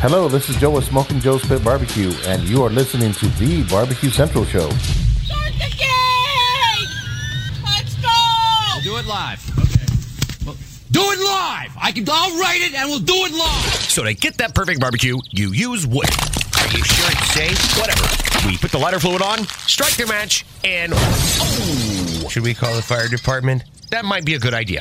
[0.00, 3.62] Hello, this is Joe with Smoking Joe's Pit Barbecue, and you are listening to the
[3.64, 4.70] Barbecue Central Show.
[4.70, 6.88] Start the game!
[7.62, 8.08] Let's go!
[8.76, 9.46] We'll do it live.
[9.58, 10.46] Okay.
[10.46, 10.56] Well,
[10.90, 11.76] do it live.
[11.78, 12.06] I can.
[12.10, 13.74] I'll write it, and we'll do it live.
[13.90, 16.08] So to get that perfect barbecue, you use wood.
[16.08, 17.78] Are you sure it's safe?
[17.78, 18.48] Whatever.
[18.48, 22.80] We put the lighter fluid on, strike the match, and oh, should we call the
[22.80, 23.64] fire department?
[23.90, 24.80] That might be a good idea.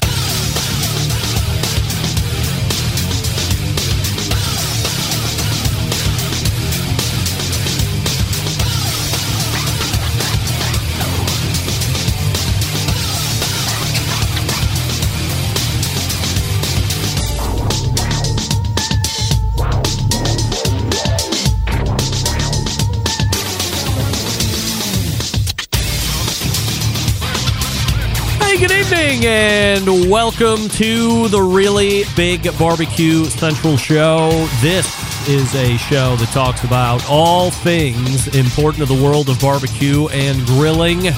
[29.02, 34.30] And welcome to the Really Big Barbecue Central Show.
[34.59, 40.09] This is a show that talks about all things important to the world of barbecue
[40.09, 41.14] and grilling.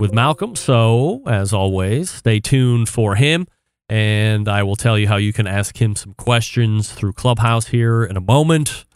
[0.00, 0.58] with Malcom.
[0.58, 3.46] So, as always, stay tuned for him.
[3.88, 8.02] And I will tell you how you can ask him some questions through Clubhouse here
[8.02, 8.86] in a moment.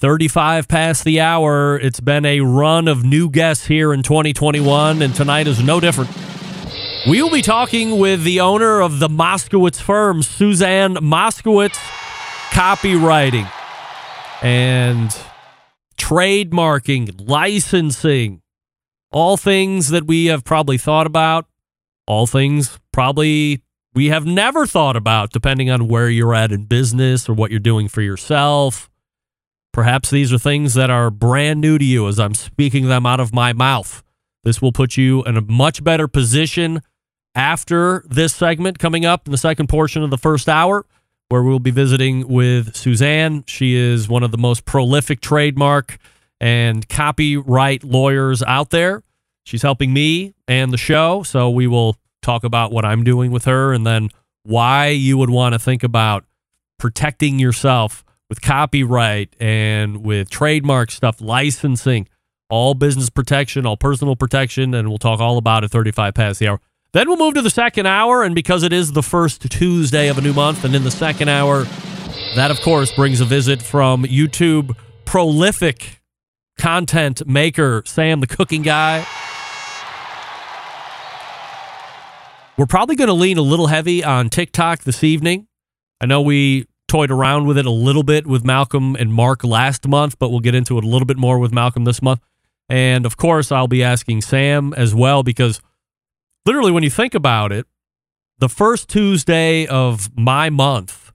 [0.00, 1.78] 35 past the hour.
[1.78, 6.10] It's been a run of new guests here in 2021, and tonight is no different.
[7.06, 11.76] We will be talking with the owner of the Moskowitz firm, Suzann Moskowitz
[12.50, 13.50] Copywriting
[14.42, 15.14] and
[15.98, 18.40] trademarking, licensing,
[19.12, 21.46] all things that we have probably thought about,
[22.06, 23.62] all things probably
[23.92, 27.60] we have never thought about, depending on where you're at in business or what you're
[27.60, 28.89] doing for yourself.
[29.72, 33.20] Perhaps these are things that are brand new to you as I'm speaking them out
[33.20, 34.02] of my mouth.
[34.42, 36.80] This will put you in a much better position
[37.34, 40.86] after this segment coming up in the second portion of the first hour,
[41.28, 43.44] where we'll be visiting with Suzann.
[43.46, 45.98] She is one of the most prolific trademark
[46.40, 49.04] and copyright lawyers out there.
[49.44, 51.22] She's helping me and the show.
[51.22, 54.08] So we will talk about what I'm doing with her and then
[54.42, 56.24] why you would want to think about
[56.78, 62.08] protecting yourself with copyright and with trademark stuff, licensing,
[62.48, 66.48] all business protection, all personal protection, and we'll talk all about it 35 past the
[66.48, 66.60] hour.
[66.92, 70.16] Then we'll move to the second hour, and because it is the first Tuesday of
[70.16, 71.64] a new month, and in the second hour,
[72.36, 76.00] that of course brings a visit from YouTube prolific
[76.56, 79.04] content maker Sam the Cooking Guy.
[82.56, 85.48] We're probably going to lean a little heavy on TikTok this evening.
[86.00, 89.86] I know we toyed around with it a little bit with Malcom and Mark last
[89.86, 92.20] month, but we'll get into it a little bit more with Malcom this month.
[92.68, 95.60] And of course, I'll be asking Sam as well because
[96.44, 97.66] literally, when you think about it,
[98.38, 101.12] the first Tuesday of my month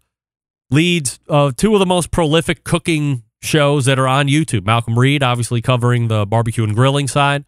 [0.72, 4.62] leads uh, two of the most prolific cooking shows that are on YouTube.
[4.62, 7.44] Malcom Reed, obviously covering the barbecue and grilling side.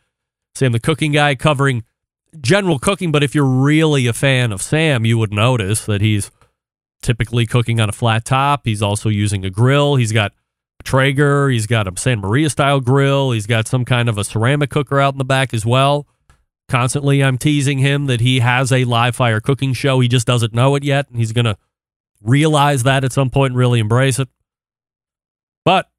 [0.54, 1.86] Sam, the cooking guy, covering
[2.42, 3.14] general cooking.
[3.14, 6.30] But if you're really a fan of Sam, you would notice that he's
[7.02, 8.62] typically cooking on a flat top.
[8.66, 9.96] He's also using a grill.
[9.96, 10.34] He's got
[10.84, 11.50] Traeger.
[11.50, 13.32] He's got a San Maria style grill.
[13.32, 16.08] He's got some kind of a ceramic cooker out in the back as well.
[16.70, 20.00] Constantly, I'm teasing him that he has a live fire cooking show.
[20.00, 21.10] He just doesn't know it yet.
[21.10, 21.58] And he's going to
[22.22, 24.28] realize that at some point and really embrace it.
[25.64, 25.90] But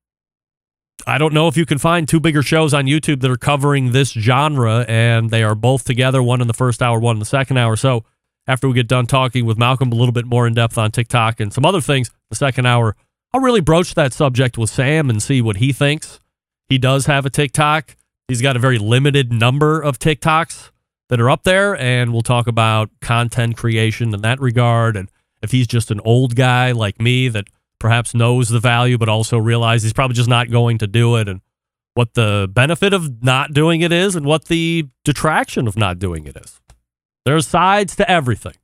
[1.07, 3.93] I don't know if you can find two bigger shows on YouTube that are covering
[3.93, 7.27] this genre, and they are both together, one in the first hour, one in the
[7.27, 7.77] second hour.
[7.77, 8.05] So
[8.49, 11.39] after we get done talking with Malcom a little bit more in depth on TikTok
[11.39, 12.97] and some other things, the second hour,
[13.33, 16.19] I'll really broach that subject with Sam and see what he thinks.
[16.67, 17.97] He does have a TikTok.
[18.27, 20.71] He's got a very limited number of TikToks
[21.11, 24.97] that are up there, and we'll talk about content creation in that regard.
[24.97, 25.11] And
[25.43, 27.49] if he's just an old guy like me that
[27.79, 31.29] perhaps knows the value, but also realizes he's probably just not going to do it,
[31.29, 31.43] and
[31.95, 36.27] what the benefit of not doing it is, and what the detraction of not doing
[36.27, 36.61] it is.
[37.29, 38.55] There's sides to everything.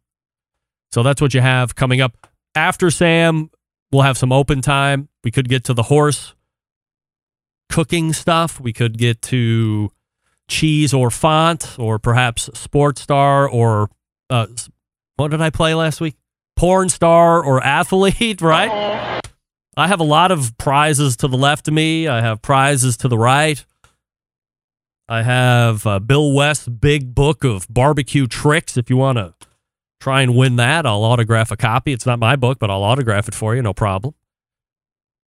[0.90, 2.16] So that's what you have coming up.
[2.54, 3.50] After Sam,
[3.92, 5.10] we'll have some open time.
[5.22, 6.34] We could get to the horse
[7.68, 8.58] cooking stuff.
[8.58, 9.92] We could get to
[10.48, 13.90] cheese or font, or perhaps sports star, or
[14.30, 14.46] uh,
[15.16, 16.16] what did I play last week?
[16.56, 19.20] Porn star or athlete, right?
[19.76, 22.08] I have a lot of prizes to the left of me.
[22.08, 23.62] I have prizes to the right.
[25.08, 28.76] I have uh, Bill West's big book of barbecue tricks.
[28.76, 29.34] If you want to
[30.00, 31.92] try and win that, I'll autograph a copy.
[31.92, 34.14] It's not my book, but I'll autograph it for you, no problem.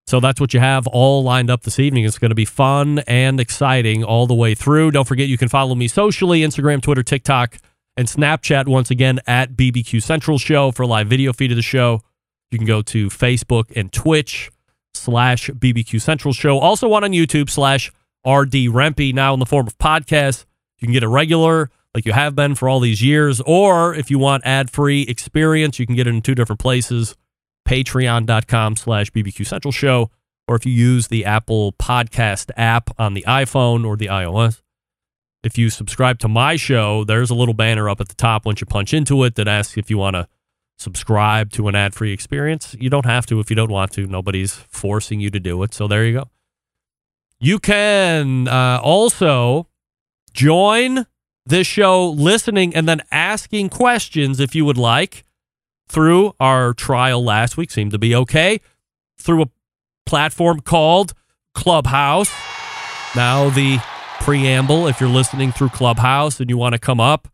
[0.07, 2.05] So that's what you have all lined up this evening.
[2.05, 4.91] It's going to be fun and exciting all the way through.
[4.91, 7.57] Don't forget you can follow me socially Instagram, Twitter, TikTok,
[7.97, 12.01] and Snapchat once again at BBQ Central Show for live video feed of the show.
[12.51, 14.49] You can go to Facebook and Twitch
[14.93, 16.57] slash BBQ Central Show.
[16.57, 17.91] Also one on YouTube slash
[18.27, 20.45] RD Rempe now in the form of podcast.
[20.79, 24.11] You can get a regular like you have been for all these years, or if
[24.11, 27.15] you want ad free experience, you can get it in two different places
[27.67, 30.09] patreon.com slash bbq central show
[30.47, 34.61] or if you use the apple podcast app on the iphone or the ios.
[35.43, 38.61] If you subscribe to my show there's a little banner up at the top once
[38.61, 40.29] you punch into it that asks if you want to
[40.77, 42.73] subscribe to an ad-free experience.
[42.79, 44.07] You don't have to if you don't want to.
[44.07, 46.29] Nobody's forcing you to do it so there you go
[47.39, 49.67] you can uh, also
[50.33, 51.05] join
[51.45, 55.23] this show listening and then asking questions if you would like
[55.87, 58.59] through our trial last week seemed to be okay
[59.17, 59.49] through a
[60.05, 61.13] platform called
[61.53, 62.31] Clubhouse.
[63.15, 63.79] Now the
[64.19, 67.29] preamble if you're listening through Clubhouse and you want to come up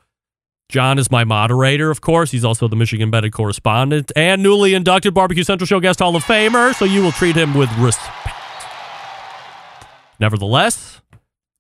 [0.70, 2.32] John is my moderator, of course.
[2.32, 6.24] He's also the Michigan embedded correspondent and newly inducted Barbecue Central Show guest Hall of
[6.24, 8.43] Famer, so you will treat him with respect.
[10.24, 11.02] Nevertheless,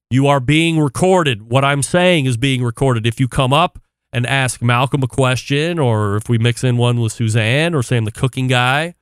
[0.09, 1.51] you are being recorded.
[1.51, 3.05] What I'm saying is being recorded.
[3.05, 3.77] If you come up
[4.13, 8.05] and ask Malcom a question, or if we mix in one with Suzann or Sam
[8.05, 8.95] the cooking guy,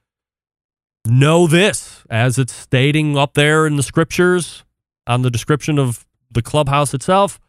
[1.05, 4.63] know this as it's stating up there in the scriptures
[5.05, 7.39] on the description of the clubhouse itself.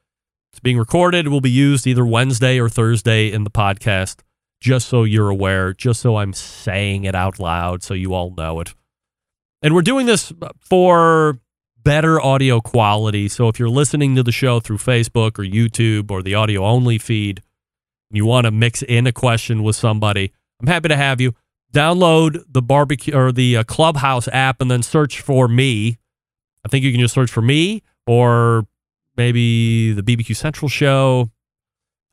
[0.53, 1.25] It's being recorded.
[1.25, 4.17] It will be used either Wednesday or Thursday in the podcast,
[4.61, 8.61] just so you're aware, just so I'm saying it out loud so you all know
[8.61, 8.75] it.
[9.62, 10.31] And we're doing this
[10.61, 11.38] for
[11.84, 13.29] better audio quality.
[13.29, 16.99] So if you're listening to the show through Facebook or YouTube or the audio only
[16.99, 17.43] feed,
[18.11, 21.34] you want to mix in a question with somebody, I'm happy to have you.
[21.73, 25.99] Download the barbecue or the uh, Clubhouse app and then search for me.
[26.64, 28.67] I think you can just search for me or
[29.17, 31.31] maybe the BBQ Central show.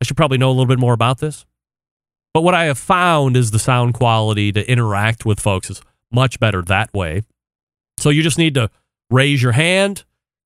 [0.01, 1.45] I should probably know a little bit more about this.
[2.33, 5.81] But what I have found is the sound quality to interact with folks is
[6.12, 7.24] much better that way.
[7.98, 8.69] So you just need to
[9.10, 10.04] raise your hand.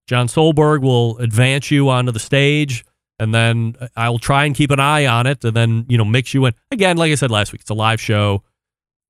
[0.08, 2.84] John Solberg will advance you onto the stage
[3.20, 6.06] and then I will try and keep an eye on it and then, you know,
[6.06, 6.54] mix you in.
[6.72, 8.44] Again, like I said last week, it's a live show.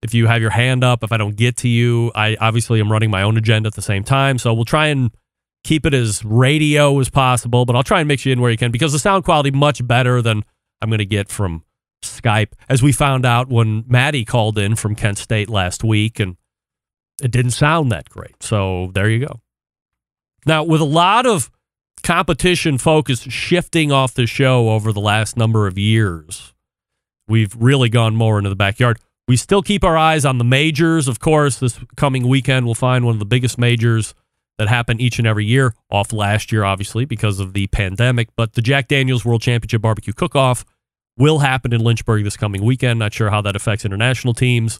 [0.03, 2.91] If you have your hand up, if I don't get to you, I obviously am
[2.91, 4.37] running my own agenda at the same time.
[4.37, 5.11] So we'll try and
[5.63, 8.57] keep it as radio as possible, but I'll try and mix you in where you
[8.57, 10.43] can because the sound quality much better than
[10.81, 11.63] I'm going to get from
[12.03, 12.51] Skype.
[12.67, 16.35] As we found out when Maddie called in from Kent State last week and
[17.21, 18.43] it didn't sound that great.
[18.43, 19.39] So there you go.
[20.45, 21.49] Now, with a lot of
[22.03, 26.53] competition focus shifting off the show over the last number of years.
[27.27, 28.99] We've really gone more into the backyard.
[29.27, 31.07] We still keep our eyes on the majors.
[31.07, 34.13] Of course, this coming weekend, we'll find one of the biggest majors
[34.57, 38.27] that happen each and every year, off last year, obviously, because of the pandemic.
[38.35, 40.65] But the Jack Daniels World Championship Barbecue Cook Off
[41.17, 42.99] will happen in Lynchburg this coming weekend.
[42.99, 44.79] Not sure how that affects international teams.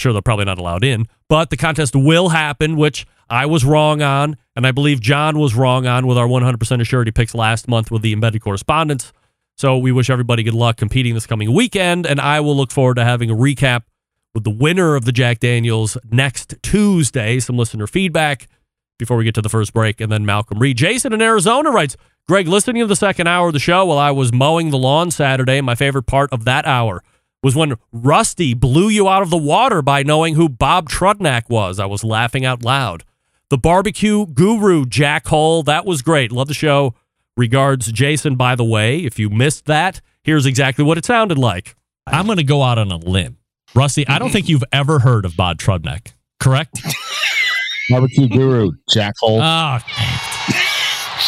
[0.00, 4.00] Sure they're probably not allowed in, but the contest will happen, which I was wrong
[4.00, 7.90] on, and I believe John was wrong on with our 100% assurity picks last month
[7.90, 9.12] with the embedded correspondence.
[9.58, 12.94] So we wish everybody good luck competing this coming weekend, and I will look forward
[12.94, 13.82] to having a recap
[14.34, 17.38] with the winner of the Jack Daniels next Tuesday.
[17.38, 18.48] Some listener feedback
[18.98, 20.78] before we get to the first break, and then Malcom Reed.
[20.78, 24.12] Jason in Arizona writes, Greg, listening to the second hour of the show while I
[24.12, 27.02] was mowing the lawn Saturday, my favorite part of that hour
[27.42, 31.78] was when Rusty blew you out of the water by knowing who Bob Trudnak was.
[31.78, 33.04] I was laughing out loud.
[33.48, 35.62] The barbecue guru, Jack Hull.
[35.62, 36.30] That was great.
[36.30, 36.94] Love the show.
[37.36, 38.98] Regards, Jason, by the way.
[38.98, 41.74] If you missed that, here's exactly what it sounded like.
[42.06, 43.38] I'm going to go out on a limb.
[43.74, 46.80] Rusty, I don't think you've ever heard of Bob Trudnak, correct?
[47.90, 49.40] Barbecue guru, Jack Hole.
[49.42, 49.82] Ah,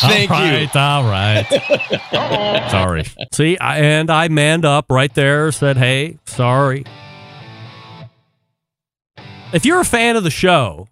[0.01, 0.53] Thank all you.
[0.53, 2.69] right, all right.
[2.71, 3.05] Sorry.
[3.33, 6.85] See, I, and I manned up right there, said, hey, sorry.
[9.53, 10.89] If you're a fan of the show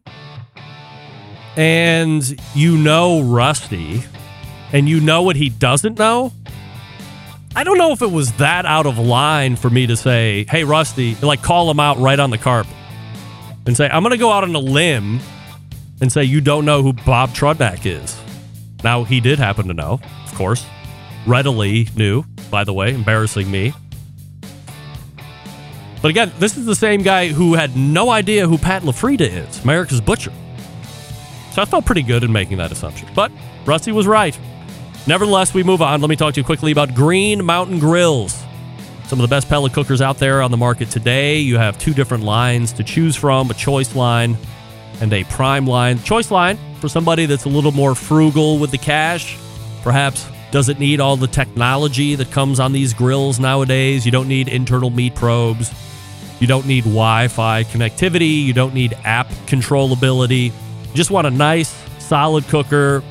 [1.56, 4.02] and you know Rusty
[4.72, 6.32] and you know what he doesn't know,
[7.56, 10.64] I don't know if it was that out of line for me to say, hey,
[10.64, 12.72] Rusty, like call him out right on the carpet
[13.66, 15.20] and say, I'm going to go out on a limb
[16.00, 18.16] and say, you don't know who Bob Trudnak is.
[18.82, 20.66] Now, he did happen to know, of course
[21.26, 23.72] readily knew, by the way, embarrassing me.
[26.02, 29.62] But again, this is the same guy who had no idea who Pat LaFrida is,
[29.62, 30.32] America's Butcher.
[31.52, 33.08] So I felt pretty good in making that assumption.
[33.14, 33.30] But
[33.66, 34.38] Rusty was right.
[35.06, 36.00] Nevertheless, we move on.
[36.00, 38.42] Let me talk to you quickly about Green Mountain Grills.
[39.06, 41.40] Some of the best pellet cookers out there on the market today.
[41.40, 44.38] You have two different lines to choose from a choice line
[45.00, 46.02] and a prime line.
[46.02, 49.36] Choice line for somebody that's a little more frugal with the cash,
[49.82, 54.04] perhaps doesn't need all the technology that comes on these grills nowadays.
[54.04, 55.72] You don't need internal meat probes.
[56.40, 58.42] You don't need Wi Fi connectivity.
[58.42, 60.46] You don't need app controllability.
[60.46, 63.02] You just want a nice, solid cooker.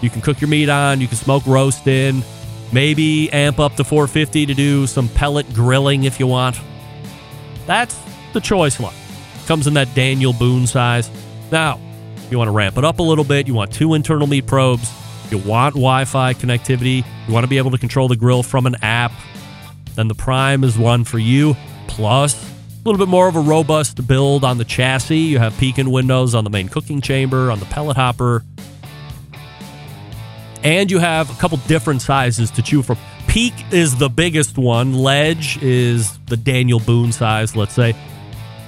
[0.00, 2.22] You can cook your meat on, you can smoke roast in,
[2.72, 6.60] maybe amp up to 450 to do some pellet grilling if you want.
[7.66, 7.98] That's
[8.32, 8.94] the choice line.
[9.46, 11.10] Comes in that Daniel Boone size.
[11.50, 11.80] Now,
[12.30, 13.46] you want to ramp it up a little bit.
[13.46, 14.90] You want two internal meat probes.
[15.30, 17.04] You want Wi Fi connectivity.
[17.26, 19.12] You want to be able to control the grill from an app.
[19.94, 21.56] Then the Prime is one for you.
[21.88, 25.18] Plus, a little bit more of a robust build on the chassis.
[25.18, 28.44] You have peeking windows on the main cooking chamber, on the pellet hopper.
[30.62, 32.98] And you have a couple different sizes to choose from.
[33.28, 37.94] Peak is the biggest one, Ledge is the Daniel Boone size, let's say.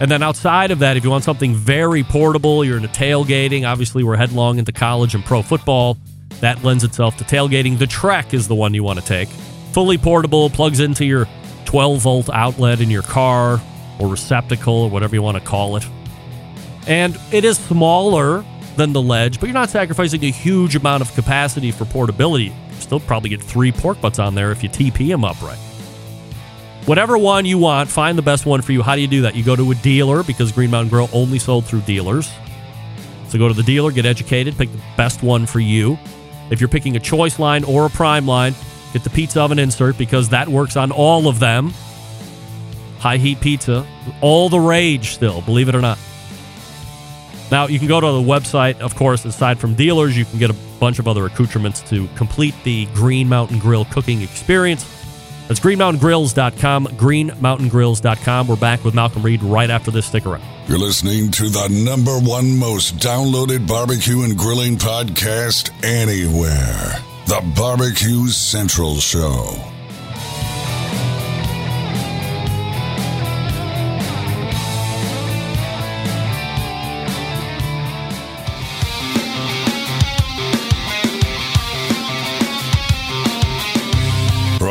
[0.00, 3.68] And then outside of that, if you want something very portable, you're into tailgating.
[3.68, 5.98] Obviously, we're headlong into college and pro football.
[6.40, 7.78] That lends itself to tailgating.
[7.78, 9.28] The Trek is the one you want to take.
[9.72, 11.26] Fully portable, plugs into your
[11.64, 13.60] 12 volt outlet in your car
[13.98, 15.86] or receptacle or whatever you want to call it.
[16.86, 18.44] And it is smaller
[18.76, 22.44] than the Ledge, but you're not sacrificing a huge amount of capacity for portability.
[22.46, 25.58] You still probably get three pork butts on there if you TP them upright.
[26.88, 28.80] Whatever one you want, find the best one for you.
[28.80, 29.36] How do you do that?
[29.36, 32.32] You go to a dealer because Green Mountain Grill only sold through dealers.
[33.28, 35.98] So go to the dealer, get educated, pick the best one for you.
[36.50, 38.54] If you're picking a choice line or a prime line,
[38.94, 41.74] get the pizza oven insert because that works on all of them.
[43.00, 43.86] High heat pizza,
[44.22, 45.98] all the rage still, believe it or not.
[47.50, 50.48] Now, you can go to the website, of course, aside from dealers, you can get
[50.48, 54.97] a bunch of other accoutrements to complete the Green Mountain Grill cooking experience.
[55.48, 58.48] That's greenmountaingrills.com, greenmountaingrills.com.
[58.48, 60.06] We're back with Malcom Reed right after this.
[60.06, 60.44] Stick around.
[60.68, 67.02] You're listening to the number one most downloaded barbecue and grilling podcast anywhere.
[67.26, 69.77] The Barbecue Central Show.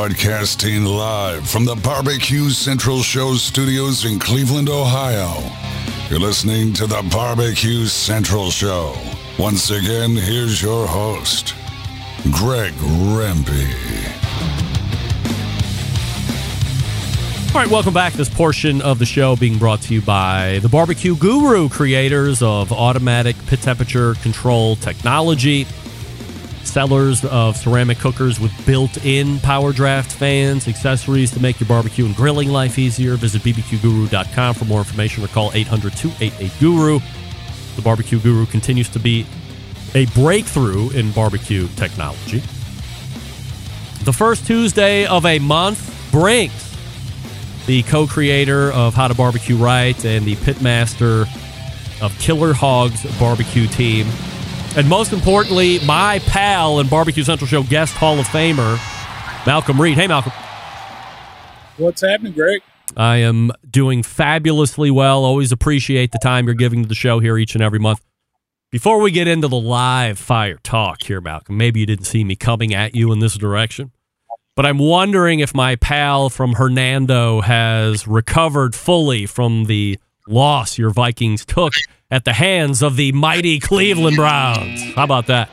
[0.08, 5.34] Broadcasting live from the Barbecue Central Show studios in Cleveland, Ohio.
[6.10, 8.96] You're listening to the Barbecue Central Show.
[9.38, 11.56] Once again, here's your host,
[12.32, 13.68] Greg Rempe.
[17.54, 18.14] All right, welcome back.
[18.14, 22.72] This portion of the show being brought to you by the Barbecue Guru, creators of
[22.72, 25.68] automatic pit temperature control technology,
[26.68, 32.06] sellers of ceramic cookers with built in power draft fans, accessories to make your barbecue
[32.06, 33.16] and grilling life easier.
[33.16, 37.00] Visit bbqguru.com for more information or call 800 288 Guru.
[37.76, 39.26] The Barbecue Guru continues to be
[39.96, 42.40] a breakthrough in barbecue technology.
[44.04, 46.76] The first Tuesday of a month brings
[47.66, 51.28] the co creator of How to Barbecue Right and the pitmaster
[52.02, 54.08] of Killer Hogs Barbecue Team.
[54.78, 58.78] And most importantly, my pal and Barbecue Central Show guest Hall of Famer,
[59.44, 59.98] Malcom Reed.
[59.98, 60.32] Hey, Malcom.
[61.78, 62.62] What's happening, Greg?
[62.96, 65.26] I am doing fabulously well.
[65.26, 68.06] Always appreciate the time you're giving to the show here each and every month.
[68.70, 72.36] Before we get into the live fire talk here, Malcom, maybe you didn't see me
[72.36, 73.92] coming at you in this direction,
[74.56, 80.92] but I'm wondering if my pal from Hernando has recovered fully from the loss your
[80.92, 81.74] Vikings took
[82.10, 84.94] at the hands of the mighty Cleveland Browns.
[84.94, 85.50] How about that?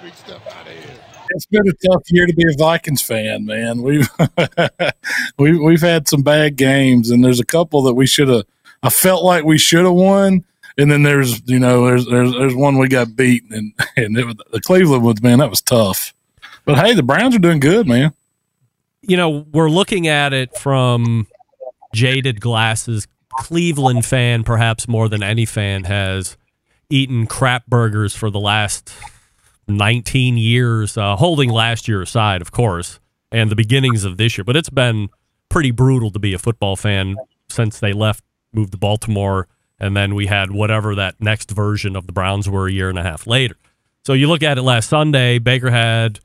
[1.30, 3.82] It's been a tough year to be a Vikings fan, man.
[3.82, 4.08] We've
[5.38, 8.44] we, we've had some bad games, and there's a couple that we should have.
[8.82, 10.44] I felt like we should have won,
[10.78, 14.26] and then there's you know there's there's, there's one we got beaten, and and it
[14.26, 16.14] was, the Cleveland ones, man, that was tough.
[16.64, 18.12] But hey, the Browns are doing good, man.
[19.02, 21.26] You know, we're looking at it from
[21.92, 23.08] jaded glasses.
[23.36, 26.36] Cleveland fan, perhaps more than any fan, has
[26.90, 28.92] eaten crap burgers for the last
[29.68, 33.00] 19 years, uh, holding last year aside, of course,
[33.32, 34.44] and the beginnings of this year.
[34.44, 35.08] But it's been
[35.48, 37.16] pretty brutal to be a football fan
[37.48, 39.48] since they left, moved to Baltimore,
[39.78, 42.98] and then we had whatever that next version of the Browns were a year and
[42.98, 43.56] a half later.
[44.06, 46.20] So you look at it last Sunday, Baker had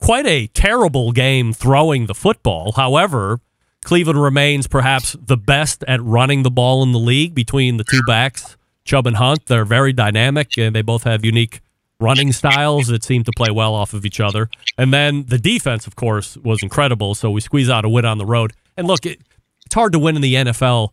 [0.00, 2.72] quite a terrible game throwing the football.
[2.72, 3.40] However,
[3.84, 8.02] Cleveland remains perhaps the best at running the ball in the league between the two
[8.06, 9.46] backs, Chubb and Hunt.
[9.46, 11.60] They're very dynamic and they both have unique
[12.02, 14.48] running styles that seem to play well off of each other.
[14.76, 17.14] And then the defense, of course, was incredible.
[17.14, 18.52] So we squeeze out a win on the road.
[18.76, 19.20] And look, it,
[19.64, 20.90] it's hard to win in the NFL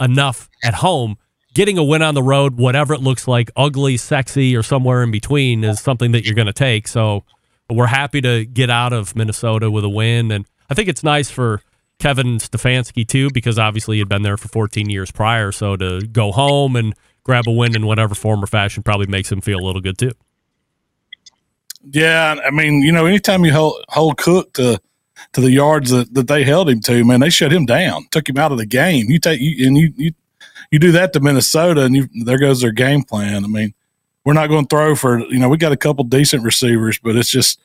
[0.00, 1.16] enough at home.
[1.54, 5.10] Getting a win on the road, whatever it looks like, ugly, sexy, or somewhere in
[5.10, 6.88] between, is something that you're going to take.
[6.88, 7.24] So
[7.68, 10.30] we're happy to get out of Minnesota with a win.
[10.30, 11.60] And I think it's nice for
[11.98, 15.52] Kevin Stefanski, too, because obviously he'd been there for 14 years prior.
[15.52, 19.30] So to go home and grab a win in whatever form or fashion probably makes
[19.30, 20.12] him feel a little good, too.
[21.90, 24.80] Yeah, I mean, you know, anytime you hold, hold Cook to
[25.32, 28.28] to the yards that, that they held him to, man, they shut him down, took
[28.28, 29.06] him out of the game.
[29.08, 30.12] You take you and you you
[30.70, 33.44] you do that to Minnesota, and you there goes their game plan.
[33.44, 33.74] I mean,
[34.24, 37.16] we're not going to throw for you know we got a couple decent receivers, but
[37.16, 37.60] it's just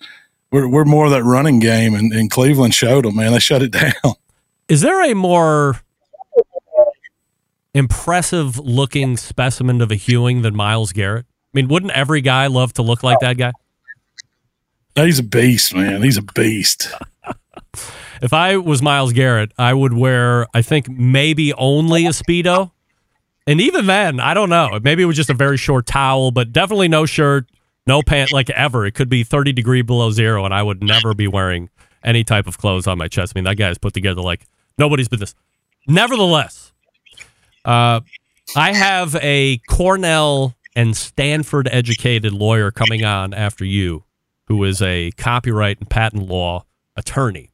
[0.51, 3.31] we're we're more of that running game, and, and Cleveland showed them, man.
[3.31, 4.13] They shut it down.
[4.67, 5.79] Is there a more
[7.77, 11.25] impressive looking specimen of a Hewing than Myles Garrett?
[11.27, 13.25] I mean, wouldn't every guy love to look like oh.
[13.25, 13.51] that guy?
[14.95, 16.01] He's a beast, man.
[16.01, 16.91] He's a beast.
[18.21, 22.71] if I was Myles Garrett, I would wear, I think, maybe only a Speedo.
[23.45, 24.79] And even then, I don't know.
[24.81, 27.45] Maybe it was just a very short towel, but definitely no shirt,
[27.85, 28.85] no pant, like ever.
[28.85, 31.69] It could be 30 degree below zero, and I would never be wearing
[32.03, 33.33] any type of clothes on my chest.
[33.35, 34.45] I mean, that guy's put together like
[34.77, 35.35] nobody's business.
[35.87, 36.73] Nevertheless,
[37.67, 37.99] uh,
[38.55, 44.05] I have a Cornell and Stanford educated lawyer coming on after you
[44.45, 46.63] who is a copyright and patent law
[46.95, 47.51] attorney.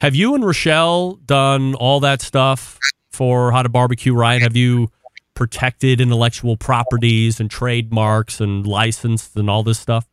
[0.00, 2.78] Have you and Rochelle done all that stuff
[3.10, 4.42] for How to Barbecue Right?
[4.42, 4.88] Have you
[5.34, 10.06] protected intellectual properties and trademarks and licensed and all this stuff?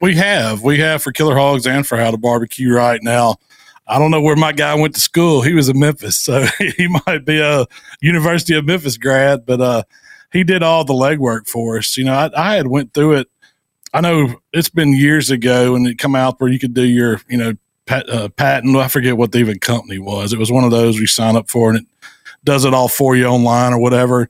[0.00, 0.62] We have.
[0.62, 3.36] We have for Killer Hogs and for How to Barbecue Right now.
[3.90, 5.42] I don't know where my guy went to school.
[5.42, 7.66] He was in Memphis, so he might be a
[8.00, 9.82] University of Memphis grad, but uh,
[10.32, 11.96] he did all the legwork for us.
[11.96, 13.28] You know, I, I had went through it
[13.92, 17.20] I know it's been years ago and it come out where you could do your,
[17.28, 17.54] you know,
[17.86, 18.76] pat, uh, patent.
[18.76, 20.32] I forget what the even company was.
[20.32, 21.86] It was one of those you sign up for and it
[22.44, 24.28] does it all for you online or whatever.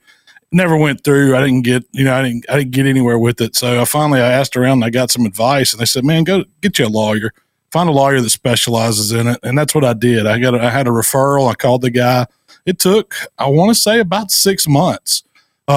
[0.51, 1.37] Never went through.
[1.37, 3.55] I didn't get, you know, I didn't, I didn't get anywhere with it.
[3.55, 6.25] So I finally, I asked around and I got some advice and they said, man,
[6.25, 7.33] go get you a lawyer,
[7.73, 9.41] find a lawyer that specializes in it.
[9.43, 10.27] And that's what I did.
[10.27, 11.51] I got, a, I had a referral.
[11.51, 12.27] I called the guy.
[12.67, 15.23] It took, I want to say about six months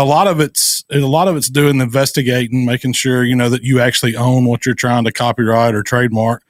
[0.01, 3.63] a lot of it's a lot of it's doing investigating, making sure you know that
[3.63, 6.43] you actually own what you're trying to copyright or trademark.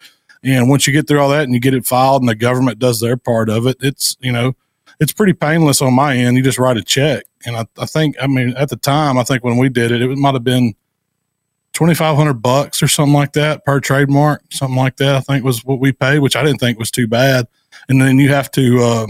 [0.44, 2.80] And once you get through all that and you get it filed and the government
[2.80, 4.56] does their part of it, it's you know
[5.00, 6.38] it's pretty painless on my end.
[6.38, 9.24] You just write a check, and I, I think I mean at the time I
[9.24, 10.74] think when we did it, it might have been
[11.74, 15.16] twenty five hundred bucks or something like that per trademark, something like that.
[15.16, 17.48] I think was what we paid, which I didn't think was too bad.
[17.90, 19.08] And then you have to, uh,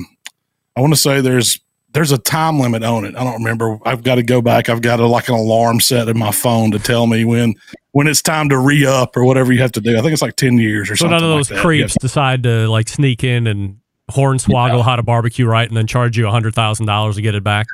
[0.76, 1.60] I want to say there's
[1.94, 3.16] there's a time limit on it.
[3.16, 3.78] I don't remember.
[3.86, 4.68] I've got to go back.
[4.68, 7.54] I've got a, like an alarm set in my phone to tell me when
[7.92, 9.98] when it's time to re up or whatever you have to do.
[9.98, 11.20] I think it's like ten years or so something.
[11.20, 13.78] So none of those like creeps decide to like sneak in and
[14.12, 14.84] hornswoggle yeah.
[14.84, 17.44] how to barbecue right and then charge you a hundred thousand dollars to get it
[17.44, 17.68] back.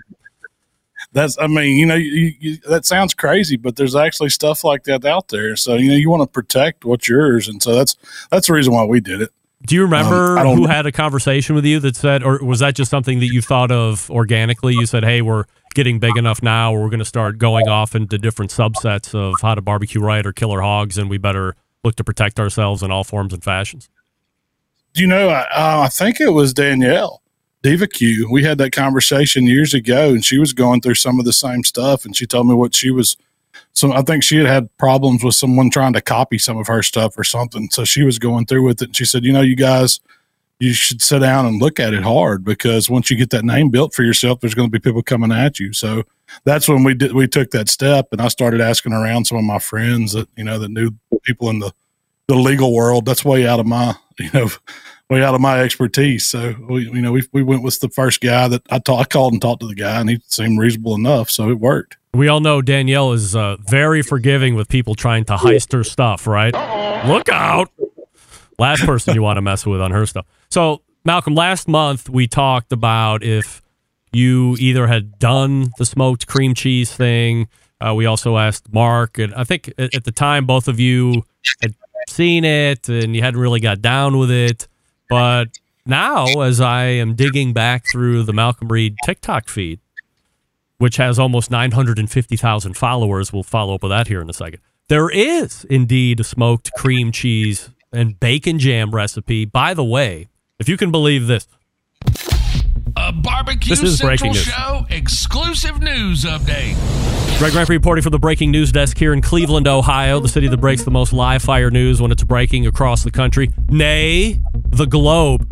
[1.12, 1.38] That's.
[1.40, 5.06] I mean, you know, you, you, that sounds crazy, but there's actually stuff like that
[5.06, 5.56] out there.
[5.56, 7.96] So you know, you want to protect what's yours, and so that's
[8.32, 9.32] that's the reason why we did it.
[9.66, 12.76] Do you remember um, who had a conversation with you that said, or was that
[12.76, 14.74] just something that you thought of organically?
[14.74, 17.94] You said, "Hey, we're getting big enough now, or we're going to start going off
[17.94, 21.96] into different subsets of how to barbecue right or killer hogs, and we better look
[21.96, 23.90] to protect ourselves in all forms and fashions."
[24.94, 25.30] Do you know?
[25.30, 27.22] I, uh, I think it was Danielle
[27.62, 28.30] Diva Q.
[28.32, 31.64] We had that conversation years ago, and she was going through some of the same
[31.64, 33.18] stuff, and she told me what she was
[33.74, 36.84] so I think she had had problems with someone trying to copy some of her
[36.84, 37.70] stuff or something.
[37.72, 38.86] So she was going through with it.
[38.86, 40.00] And she said, you know, you guys,
[40.60, 43.70] you should sit down and look at it hard because once you get that name
[43.70, 45.72] built for yourself, there's going to be people coming at you.
[45.74, 46.04] So
[46.44, 49.44] that's when we did we took that step, and I started asking around some of
[49.44, 50.92] my friends that you know that knew
[51.24, 51.72] people in the
[52.28, 53.06] the legal world.
[53.06, 54.50] That's way out of my you know
[55.10, 56.30] way out of my expertise.
[56.30, 59.06] So we you know we we went with the first guy that I, ta- I
[59.06, 61.98] called and talked to the guy, and he seemed reasonable enough, so it worked.
[62.14, 66.26] We all know Danielle is uh, very forgiving with people trying to heist her stuff,
[66.26, 66.54] right?
[67.08, 67.72] Look out.
[68.58, 70.26] Last person you want to mess with on her stuff.
[70.50, 73.62] So, Malcom, last month we talked about if
[74.12, 77.48] you either had done the smoked cream cheese thing.
[77.80, 81.24] Uh, we also asked Mark, and I think at, at the time both of you
[81.62, 81.76] had
[82.10, 84.68] seen it and you hadn't really got down with it.
[85.10, 89.80] But now, as I am digging back through the Malcom Reed TikTok feed,
[90.78, 93.32] which has almost 950,000 followers.
[93.32, 94.62] We'll follow up with that here in a second.
[94.88, 99.46] There is indeed a smoked cream cheese and bacon jam recipe.
[99.46, 101.48] By the way, if you can believe this,
[102.96, 104.44] A barbecue This is central breaking news.
[104.44, 106.76] show exclusive news update.
[107.40, 110.58] Greg Rempe reporting for the breaking news desk here in Cleveland, Ohio, the city that
[110.58, 115.48] breaks the most live fire news when it's breaking across the country, nay, the globe.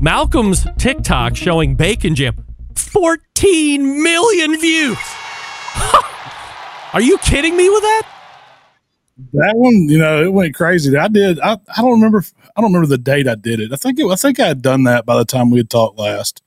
[0.00, 2.36] Malcom's TikTok showing bacon jam,
[2.76, 4.98] 14 million views.
[6.92, 8.02] Are you kidding me with that?
[9.32, 10.96] That one, you know, it went crazy.
[10.96, 11.40] I did.
[11.40, 12.22] I, I don't remember.
[12.54, 13.72] I don't remember the date I did it.
[13.72, 15.98] I think it, I think I had done that by the time we had talked
[15.98, 16.42] last.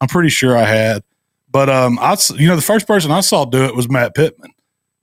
[0.00, 1.02] I'm pretty sure I had.
[1.50, 4.52] But um, I you know the first person I saw do it was Matt Pittman,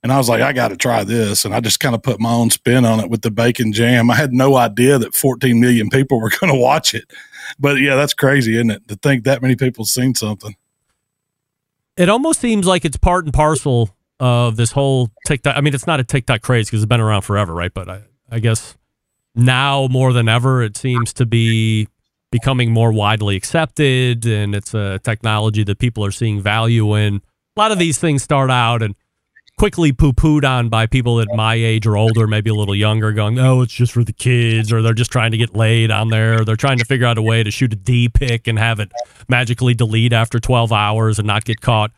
[0.02, 2.20] and I was like, I got to try this, and I just kind of put
[2.20, 4.10] my own spin on it with the bacon jam.
[4.10, 7.10] I had no idea that 14 million people were going to watch it,
[7.58, 8.86] but yeah, that's crazy, isn't it?
[8.88, 10.54] To think that many people seen something.
[11.96, 15.56] it almost seems like it's part and parcel of this whole TikTok.
[15.56, 17.72] I mean, it's not a TikTok craze because it's been around forever, right?
[17.74, 18.76] But I, I guess
[19.34, 21.88] now more than ever, it seems to be
[22.34, 27.22] becoming more widely accepted, and it's a technology that people are seeing value in.
[27.56, 28.96] A lot of these things start out and
[29.56, 33.38] quickly poo-pooed on by people at my age or older, maybe a little younger, going,
[33.38, 36.44] "Oh, it's just for the kids," or they're just trying to get laid on there.
[36.44, 38.90] They're trying to figure out a way to shoot a D pic and have it
[39.28, 41.92] magically delete after 12 hours and not get caught.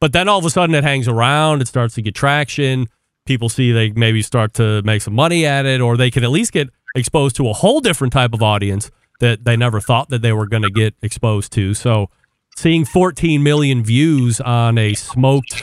[0.00, 2.88] But then all of a sudden it hangs around, it starts to get traction.
[3.24, 6.32] People see they maybe start to make some money at it, or they can at
[6.32, 10.22] least get exposed to a whole different type of audience that they never thought that
[10.22, 11.74] they were going to get exposed to.
[11.74, 12.10] So
[12.56, 15.62] seeing 14 million views on a smoked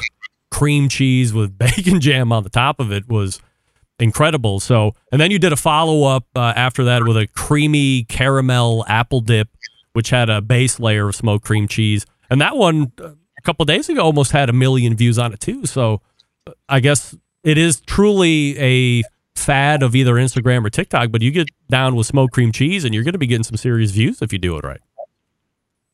[0.52, 3.40] cream cheese with bacon jam on the top of it was
[4.00, 4.60] incredible.
[4.60, 8.86] So, and then you did a follow up uh, after that with a creamy caramel
[8.88, 9.50] apple dip,
[9.94, 12.06] which had a base layer of smoked cream cheese.
[12.30, 15.40] And that one, uh, a couple days ago, almost had a million views on it
[15.40, 15.66] too.
[15.66, 16.02] So,
[16.68, 19.04] I guess it is truly a
[19.36, 21.12] fad of either Instagram or TikTok.
[21.12, 23.58] But you get down with smoked cream cheese, and you're going to be getting some
[23.58, 24.82] serious views if you do it right.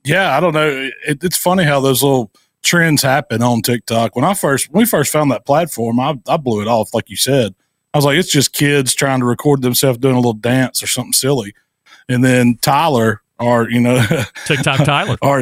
[0.04, 0.90] Yeah, I don't know.
[1.08, 2.32] It, it's funny how those little
[2.64, 4.16] trends happen on TikTok.
[4.16, 7.10] When I first when we first found that platform, I, I blew it off, like
[7.10, 7.54] you said.
[7.94, 10.88] I was like, it's just kids trying to record themselves doing a little dance or
[10.88, 11.56] something silly.
[12.08, 14.04] And then Tyler, our you know
[14.46, 15.42] TikTok Tyler, our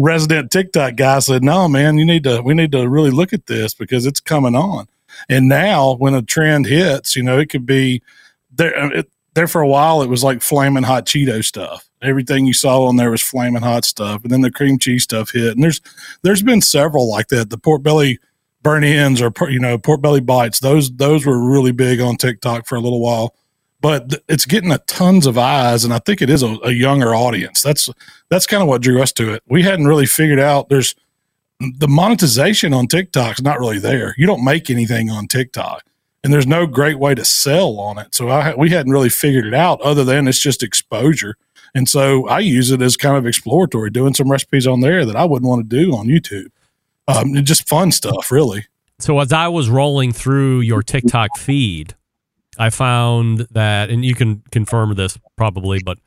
[0.00, 3.46] resident TikTok guy said, "No, man, you need to we need to really look at
[3.46, 4.88] this because it's coming on."
[5.28, 8.02] And now, when a trend hits, you know, it could be
[8.50, 8.76] there.
[8.76, 11.88] Uh, it, there for a while, it was like flaming hot Cheeto stuff.
[12.02, 15.30] Everything you saw on there was flaming hot stuff, and then the cream cheese stuff
[15.30, 15.52] hit.
[15.52, 15.80] And there's
[16.22, 17.50] there's been several like that.
[17.50, 18.18] The pork belly
[18.62, 20.60] burn ends or you know pork belly bites.
[20.60, 23.34] Those those were really big on TikTok for a little while,
[23.80, 27.14] but it's getting a tons of eyes, and I think it is a, a younger
[27.14, 27.62] audience.
[27.62, 27.88] That's
[28.28, 29.42] that's kind of what drew us to it.
[29.46, 30.94] We hadn't really figured out there's
[31.60, 34.14] the monetization on TikTok's not really there.
[34.16, 35.84] You don't make anything on TikTok,
[36.24, 38.14] and there's no great way to sell on it.
[38.14, 41.36] So I we hadn't really figured it out other than it's just exposure.
[41.74, 45.16] And so I use it as kind of exploratory, doing some recipes on there that
[45.16, 46.48] I wouldn't want to do on YouTube.
[47.06, 48.66] Um, just fun stuff, really.
[48.98, 51.94] So as I was rolling through your TikTok feed,
[52.58, 55.98] I found that, and you can confirm this probably, but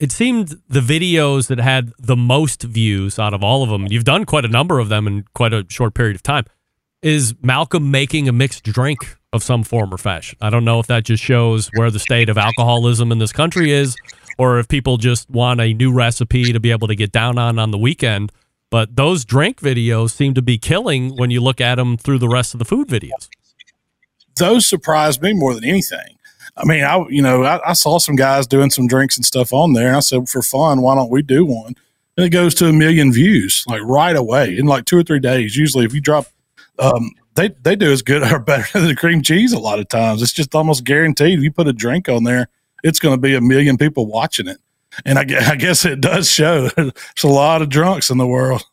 [0.00, 4.04] it seemed the videos that had the most views out of all of them, you've
[4.04, 6.44] done quite a number of them in quite a short period of time,
[7.02, 10.38] is Malcom making a mixed drink of some form or fashion.
[10.40, 13.72] I don't know if that just shows where the state of alcoholism in this country
[13.72, 13.96] is,
[14.38, 17.58] or if people just want a new recipe to be able to get down on
[17.58, 18.32] on the weekend.
[18.70, 22.28] But those drink videos seem to be killing when you look at them through the
[22.28, 23.28] rest of the food videos.
[24.36, 26.17] Those surprised me more than anything.
[26.58, 29.52] I mean, I you know I, I saw some guys doing some drinks and stuff
[29.52, 31.74] on there, I said for fun, why don't we do one?
[32.16, 35.20] And it goes to a million views like right away in like two or three
[35.20, 35.56] days.
[35.56, 36.26] Usually, if you drop,
[36.78, 39.52] um, they they do as good or better than the cream cheese.
[39.52, 41.38] A lot of times, it's just almost guaranteed.
[41.38, 42.48] If you put a drink on there,
[42.82, 44.58] it's going to be a million people watching it.
[45.04, 46.68] And I, I guess it does show.
[46.76, 46.92] There's
[47.24, 48.64] a lot of drunks in the world.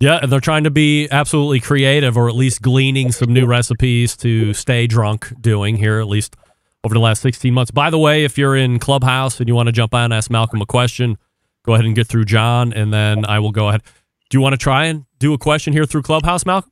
[0.00, 4.54] Yeah, they're trying to be absolutely creative or at least gleaning some new recipes to
[4.54, 6.36] stay drunk doing here, at least
[6.84, 7.70] over the last 16 months.
[7.70, 10.30] By the way, if you're in Clubhouse and you want to jump on, and ask
[10.30, 11.18] Malcom a question,
[11.64, 13.82] go ahead and get through John, and then I will go ahead.
[14.30, 16.70] Do you want to try and do a question here through Clubhouse, Malcom?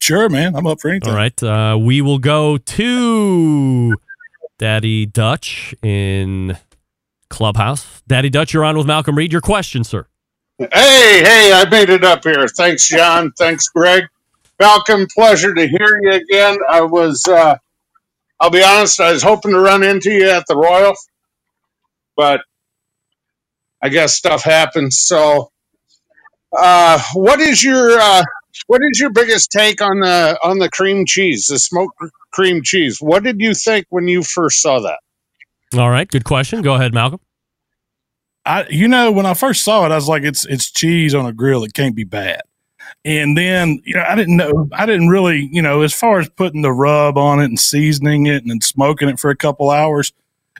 [0.00, 0.54] sure, man.
[0.56, 1.10] I'm up for anything.
[1.10, 1.42] All right.
[1.42, 3.96] Uh, we will go to
[4.58, 6.58] Daddy Dutch in
[7.30, 8.02] Clubhouse.
[8.06, 9.32] Daddy Dutch, you're on with Malcom Reed.
[9.32, 10.06] Your question, sir.
[10.58, 10.68] Hey,
[11.24, 12.46] hey, I made it up here.
[12.48, 13.32] Thanks, John.
[13.38, 14.04] Thanks, Greg.
[14.60, 16.58] Malcom, pleasure to hear you again.
[16.68, 17.56] I was, uh,
[18.42, 20.94] I'll be honest, I was hoping to run into you at the Royal,
[22.16, 22.40] but
[23.80, 24.98] I guess stuff happens.
[24.98, 25.52] So,
[26.52, 28.24] uh, what is your, uh,
[28.66, 31.96] what is your biggest take on the on the cream cheese, the smoked
[32.32, 32.98] cream cheese?
[33.00, 34.98] What did you think when you first saw that?
[35.78, 36.08] All right.
[36.08, 36.62] Good question.
[36.62, 37.20] Go ahead, Malcom.
[38.44, 41.26] I, you know, when I first saw it, I was like, it's it's cheese on
[41.26, 41.62] a grill.
[41.62, 42.42] It can't be bad.
[43.04, 46.28] And then, you know, I didn't know, I didn't really, you know, as far as
[46.28, 49.70] putting the rub on it and seasoning it and then smoking it for a couple
[49.70, 50.12] hours,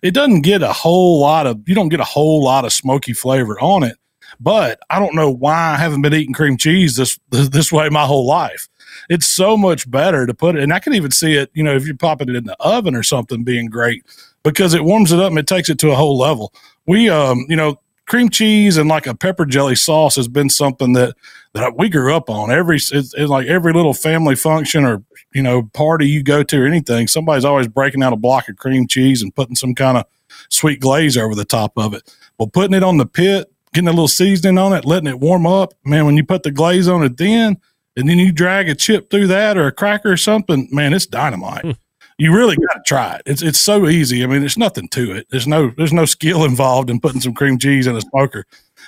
[0.02, 3.12] it doesn't get a whole lot of, you don't get a whole lot of smoky
[3.12, 3.96] flavor on it.
[4.40, 8.06] But I don't know why I haven't been eating cream cheese this this way my
[8.06, 8.68] whole life.
[9.08, 11.74] It's so much better to put it, and I can even see it, you know,
[11.74, 14.04] if you're popping it in the oven or something, being great
[14.42, 16.52] because it warms it up and it takes it to a whole level.
[16.86, 20.92] We, um, you know, cream cheese and like a pepper jelly sauce has been something
[20.94, 21.14] that
[21.54, 22.50] that we grew up on.
[22.50, 25.02] Every it's, it's like every little family function or
[25.34, 28.56] you know party you go to or anything, somebody's always breaking out a block of
[28.56, 30.06] cream cheese and putting some kind of
[30.48, 32.14] sweet glaze over the top of it.
[32.38, 35.46] Well, putting it on the pit, getting a little seasoning on it, letting it warm
[35.46, 36.06] up, man.
[36.06, 37.58] When you put the glaze on it, then
[37.96, 41.06] and then you drag a chip through that or a cracker or something, man, it's
[41.06, 41.62] dynamite.
[41.62, 41.70] Hmm.
[42.18, 43.22] You really got to try it.
[43.26, 44.22] It's it's so easy.
[44.22, 45.26] I mean, there's nothing to it.
[45.30, 48.44] There's no there's no skill involved in putting some cream cheese in a smoker,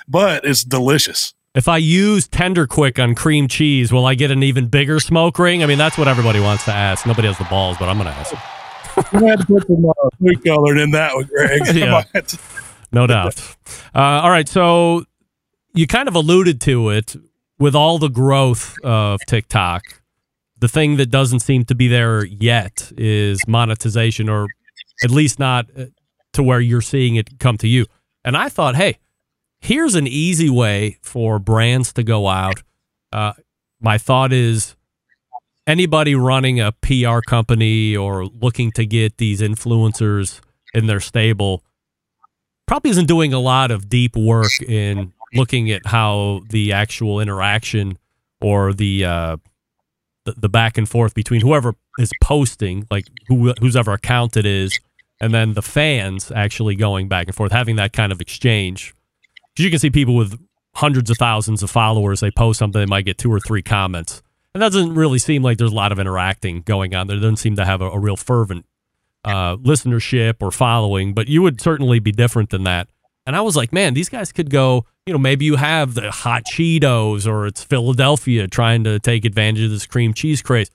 [0.07, 1.33] but it's delicious.
[1.55, 5.39] If I use Tender Quick on cream cheese, will I get an even bigger smoke
[5.39, 5.63] ring?
[5.63, 7.05] I mean, that's what everybody wants to ask.
[7.05, 8.33] Nobody has the balls, but I'm going to ask.
[9.13, 11.61] You had to put some uh, food coloring in that one, Greg.
[11.75, 12.03] Yeah.
[12.91, 13.39] No doubt.
[13.93, 14.47] Uh, all right.
[14.47, 15.05] So
[15.73, 17.15] you kind of alluded to it
[17.57, 19.81] with all the growth of TikTok.
[20.57, 24.47] The thing that doesn't seem to be there yet is monetization, or
[25.03, 25.85] at least not uh,
[26.33, 27.85] to where you're seeing it come to you.
[28.23, 28.99] And I thought, hey,
[29.59, 32.63] here's an easy way for brands to go out.
[33.11, 33.33] Uh,
[33.79, 34.75] my thought is
[35.67, 40.39] anybody running a PR company or looking to get these influencers
[40.73, 41.63] in their stable
[42.67, 47.97] probably isn't doing a lot of deep work in looking at how the actual interaction
[48.41, 49.37] or the uh,
[50.25, 54.45] the, the back and forth between whoever is posting, like who whose ever account it
[54.45, 54.79] is,
[55.21, 58.93] and then the fans actually going back and forth, having that kind of exchange.
[59.53, 60.37] Because you can see people with
[60.73, 64.21] hundreds of thousands of followers, they post something, they might get two or three comments.
[64.53, 67.07] And that doesn't really seem like there's a lot of interacting going on.
[67.07, 68.65] There doesn't seem to have a, a real fervent
[69.23, 72.87] uh, listenership or following, but you would certainly be different than that.
[73.25, 76.09] And I was like, man, these guys could go, you know, maybe you have the
[76.09, 80.71] hot Cheetos or it's Philadelphia trying to take advantage of this cream cheese craze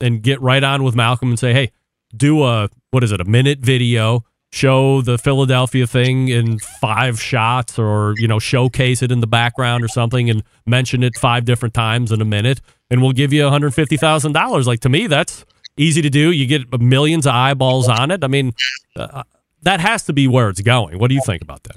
[0.00, 1.70] and get right on with Malcom and say, hey,
[2.16, 7.78] do a, what is it, a minute video, show the Philadelphia thing in five shots
[7.78, 11.74] or, you know, showcase it in the background or something and mention it five different
[11.74, 14.64] times in a minute and we'll give you $150,000.
[14.64, 15.44] Like to me, that's
[15.76, 16.30] easy to do.
[16.30, 18.24] You get millions of eyeballs on it.
[18.24, 18.54] I mean,
[18.96, 19.24] uh,
[19.60, 20.98] that has to be where it's going.
[20.98, 21.76] What do you think about that?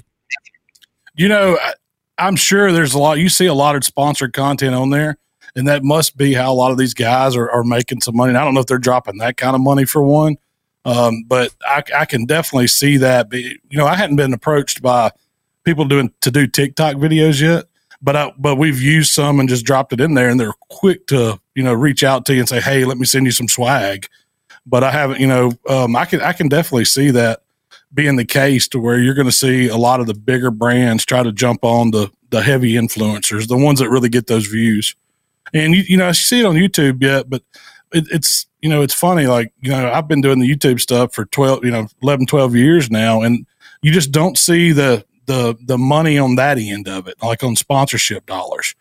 [1.14, 1.58] You know,
[2.18, 3.18] I'm sure there's a lot.
[3.18, 5.16] You see a lot of sponsored content on there,
[5.54, 8.30] and that must be how a lot of these guys are, are making some money.
[8.30, 10.36] And I don't know if they're dropping that kind of money for one,
[10.84, 13.28] um, but I, I can definitely see that.
[13.28, 15.12] Be, you know, I hadn't been approached by
[15.64, 17.66] people doing to do TikTok videos yet,
[18.02, 21.06] but I, but we've used some and just dropped it in there, and they're quick
[21.08, 23.48] to you know reach out to you and say, hey, let me send you some
[23.48, 24.08] swag.
[24.66, 27.42] But I haven't, you know, um, I can I can definitely see that
[27.92, 31.04] being the case to where you're going to see a lot of the bigger brands
[31.04, 34.94] try to jump on the the heavy influencers, the ones that really get those views.
[35.54, 37.42] And you, you know, I see it on YouTube yet, but
[37.92, 39.26] it, it's you know, it's funny.
[39.26, 42.54] Like you know, I've been doing the YouTube stuff for twelve, you know, 11, 12
[42.54, 43.46] years now, and
[43.82, 47.56] you just don't see the the the money on that end of it, like on
[47.56, 48.74] sponsorship dollars.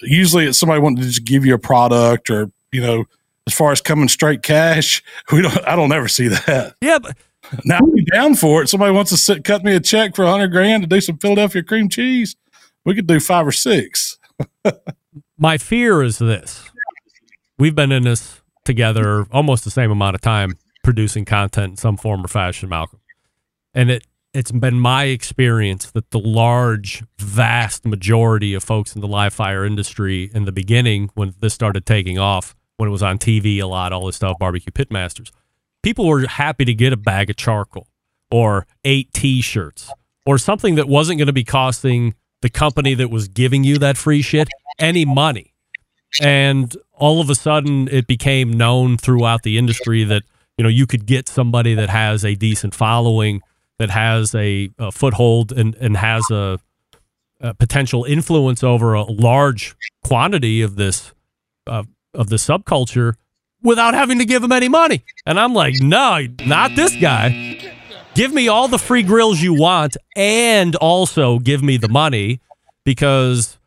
[0.00, 3.04] Usually, it's somebody wanting to just give you a product, or you know,
[3.46, 5.56] as far as coming straight cash, we don't.
[5.66, 6.74] I don't ever see that.
[6.80, 7.16] Yeah, but
[7.64, 8.68] now be down for it.
[8.68, 11.18] Somebody wants to sit, cut me a check for a hundred grand to do some
[11.18, 12.36] Philadelphia cream cheese.
[12.84, 14.18] We could do five or six.
[15.38, 16.68] my fear is this
[17.58, 21.96] we've been in this together almost the same amount of time producing content in some
[21.96, 22.98] form or fashion malcom
[23.74, 29.08] and it it's been my experience that the large, vast majority of folks in the
[29.08, 33.18] live fire industry in the beginning, when this started taking off, when it was on
[33.18, 35.30] TV a lot, all this stuff, barbecue pitmasters,
[35.82, 37.88] people were happy to get a bag of charcoal
[38.30, 39.90] or eight T-shirts
[40.24, 43.96] or something that wasn't going to be costing the company that was giving you that
[43.96, 45.54] free shit any money.
[46.20, 50.22] And all of a sudden, it became known throughout the industry that
[50.58, 53.40] you know you could get somebody that has a decent following,
[53.78, 56.58] that has a, a foothold, and and has a,
[57.40, 61.14] a potential influence over a large quantity of this
[61.66, 63.14] uh, of the subculture
[63.62, 65.04] without having to give him any money.
[65.26, 67.58] And I'm like, no, not this guy.
[68.14, 72.40] Give me all the free grills you want, and also give me the money
[72.84, 73.58] because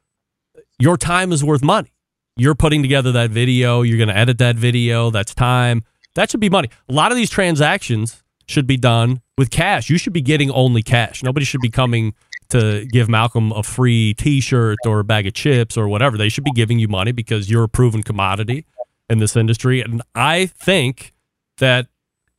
[0.78, 1.92] your time is worth money.
[2.38, 5.84] You're putting together that video, you're going to edit that video, that's time.
[6.16, 6.70] That should be money.
[6.90, 9.90] A lot of these transactions should be done with cash.
[9.90, 11.24] You should be getting only cash.
[11.24, 12.14] Nobody should be coming
[12.50, 16.18] to give Malcom a free t shirt or a bag of chips or whatever.
[16.18, 18.66] They should be giving you money because you're a proven commodity
[19.10, 19.82] in this industry.
[19.82, 21.14] And I think
[21.58, 21.88] that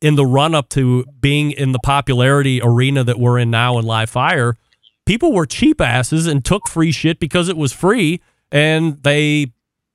[0.01, 3.85] in the run up to being in the popularity arena that we're in now in
[3.85, 4.57] live fire,
[5.07, 8.21] people were cheap asses and took free shit because it was free
[8.53, 9.53] and they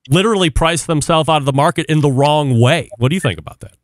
[0.08, 2.90] literally priced themselves out of the market in the wrong way.
[2.98, 3.76] What do you think about that?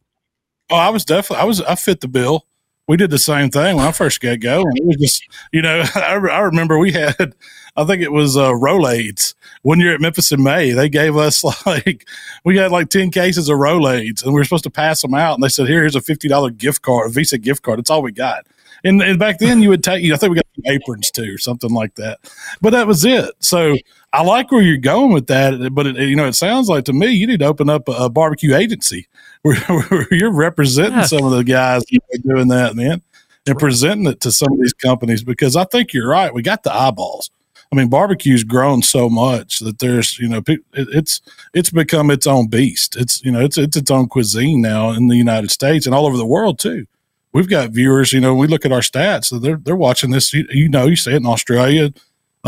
[0.71, 2.45] Oh, I was definitely I was I fit the bill.
[2.89, 4.77] We did the same thing when I first got going.
[4.77, 5.23] It was just
[5.53, 7.35] you know I, I remember we had
[7.77, 10.73] I think it was uh, Rolaids one year at Memphis in May.
[10.73, 12.09] They gave us like
[12.45, 15.35] we had like ten cases of Rolaids and we were supposed to pass them out.
[15.35, 17.79] And they said, "Here, here's a fifty dollar gift card, a Visa gift card.
[17.79, 18.47] That's all we got."
[18.85, 21.35] And, and back then you would take, you know, I think we got aprons too,
[21.35, 22.21] or something like that.
[22.61, 23.31] But that was it.
[23.41, 23.77] So
[24.13, 25.71] I like where you're going with that.
[25.75, 27.93] But it, you know, it sounds like to me you need to open up a,
[27.93, 29.07] a barbecue agency
[29.43, 31.11] where, where you're representing Yes.
[31.11, 31.83] some of the guys
[32.25, 33.03] doing that, man,
[33.47, 36.33] and presenting it to some of these companies because I think you're right.
[36.33, 37.31] We got the eyeballs.
[37.71, 41.21] I mean, barbecue's grown so much that there's, you know, it, it's
[41.53, 42.97] it's become its own beast.
[42.97, 46.07] It's you know, it's it's its own cuisine now in the United States and all
[46.07, 46.87] over the world too.
[47.35, 50.33] We've got viewers, you know, we look at our stats, so they're they're watching this.
[50.33, 51.93] You, you know, you see it in Australia,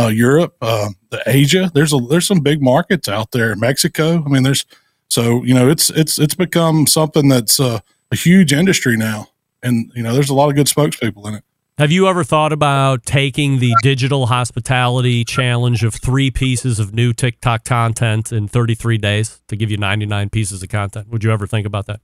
[0.00, 1.70] uh, Europe, uh, the Asia.
[1.72, 3.54] There's a there's some big markets out there.
[3.56, 4.22] Mexico.
[4.24, 4.64] I mean, there's
[5.08, 9.28] so you know, it's it's it's become something that's uh, a huge industry now,
[9.62, 11.44] and you know, there's a lot of good spokespeople in it.
[11.78, 17.14] Have you ever thought about taking the digital hospitality challenge of three pieces of new
[17.14, 21.08] TikTok content in 33 days to give you 99 pieces of content?
[21.08, 22.00] Would you ever think about that?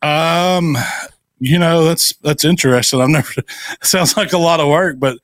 [0.00, 0.78] Um,
[1.38, 3.00] you know, that's that's interesting.
[3.00, 3.30] I've never.
[3.82, 5.18] Sounds like a lot of work, but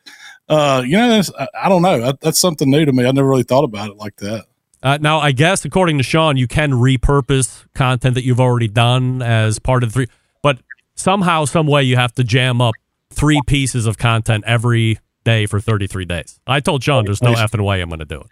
[0.49, 2.01] uh, you know, that's, I, I don't know.
[2.01, 3.07] That, that's something new to me.
[3.07, 4.47] I never really thought about it like that.
[4.83, 9.23] Uh, now, I guess according to Sean, you can repurpose content that you've already done
[9.23, 10.07] as part of the three,
[10.43, 10.59] but
[10.95, 12.75] somehow, some way, you have to jam up
[13.11, 16.41] three pieces of content every day for 33 days.
[16.47, 18.27] I told Sean, there's no effing way I'm going to do it.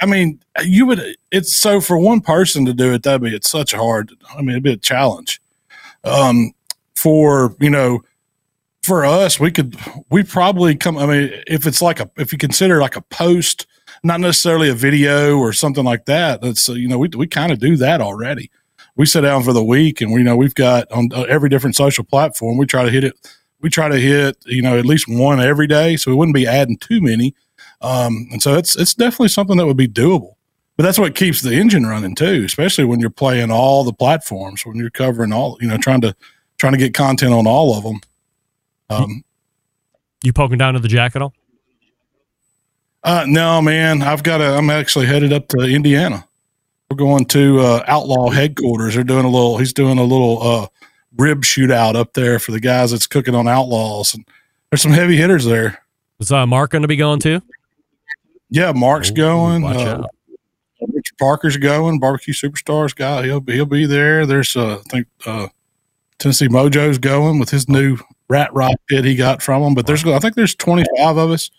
[0.00, 1.16] I mean, you would.
[1.30, 3.02] It's so for one person to do it.
[3.02, 4.12] That'd be it's such a hard.
[4.30, 5.40] I mean, it'd be a challenge.
[6.04, 6.52] Um,
[6.94, 8.02] for you know,
[8.86, 9.76] for us, we could
[10.10, 10.96] we probably come.
[10.96, 13.66] I mean, if it's like a if you consider like a post,
[14.02, 16.40] not necessarily a video or something like that.
[16.40, 18.50] That's uh, you know we we kind of do that already.
[18.94, 21.76] We sit down for the week, and we know we've got on uh, every different
[21.76, 22.56] social platform.
[22.56, 23.14] We try to hit it.
[23.60, 26.46] We try to hit you know at least one every day, so we wouldn't be
[26.46, 27.34] adding too many.
[27.80, 30.36] Um, and so it's it's definitely something that would be doable.
[30.76, 34.64] But that's what keeps the engine running too, especially when you're playing all the platforms,
[34.66, 36.14] when you're covering all, you know, trying to
[36.58, 38.00] trying to get content on all of them.
[38.88, 39.24] Um,
[40.22, 41.32] You poking down to the jack at all?
[43.04, 44.44] uh, no, man, I've got to.
[44.44, 46.26] I'm actually headed up to Indiana.
[46.90, 48.94] We're going to uh, Outlaw headquarters.
[48.94, 49.58] They're doing a little.
[49.58, 50.66] He's doing a little uh,
[51.16, 54.24] rib shootout up there for the guys that's cooking on Outlaws, and
[54.70, 55.82] there's some heavy hitters there.
[56.20, 57.42] Is uh, Mark going to be going too?
[58.50, 59.62] Yeah, Mark's going.
[59.62, 60.10] Watch uh, out.
[60.92, 61.98] Richard Parker's going.
[61.98, 63.24] Barbecue Superstars guy.
[63.24, 64.24] He'll be he'll be there.
[64.26, 65.48] There's uh, I think uh,
[66.18, 69.74] Tennessee Mojo's going with his new rat rod pit he got from them.
[69.74, 71.50] But there's I think there's 25 of us.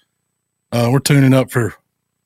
[0.71, 1.75] Uh, we're tuning up for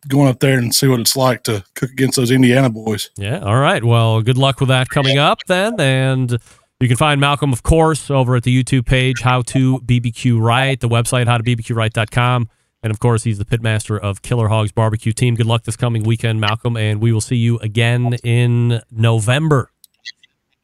[0.08, 3.12] going up there and see what it's like to cook against those Indiana boys.
[3.18, 3.40] Yeah.
[3.40, 3.84] All right.
[3.84, 5.80] Well, good luck with that coming up then.
[5.80, 6.38] And
[6.80, 10.80] you can find Malcom, of course, over at the YouTube page, How to BBQ Right,
[10.80, 12.50] the website, howtobbqright.com.
[12.84, 15.36] And of course, he's the pitmaster of Killer Hogs Barbecue Team.
[15.36, 16.80] Good luck this coming weekend, Malcom.
[16.80, 19.70] And we will see you again in November.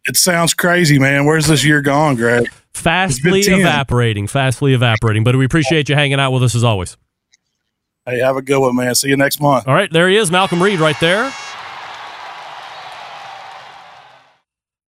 [0.08, 1.26] It sounds crazy, man.
[1.26, 2.49] Where's this year gone, Greg?
[2.74, 3.68] Fastly It's been 10.
[3.68, 5.24] evaporating, fastly evaporating.
[5.24, 6.95] But we appreciate you hanging out with us as always.
[8.05, 8.95] Hey, have a good one, man.
[8.95, 9.68] See you next month.
[9.68, 11.34] All right, there he is, Malcom Reed, right there.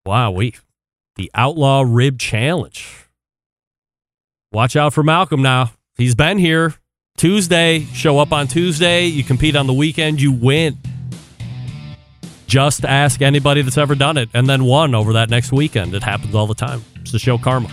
[0.06, 0.56] Wow, we
[1.16, 2.88] the Outlaw Rib Challenge.
[4.54, 5.72] watch out for Malcom now.
[5.98, 6.76] He's been here
[7.18, 7.86] Tuesday.
[7.94, 9.06] Show up on Tuesday.
[9.06, 10.22] You compete on the weekend.
[10.22, 10.78] You win.
[12.50, 15.94] Just ask anybody that's ever done it and then won over that next weekend.
[15.94, 16.84] It happens all the time.
[16.96, 17.70] It's the show karma.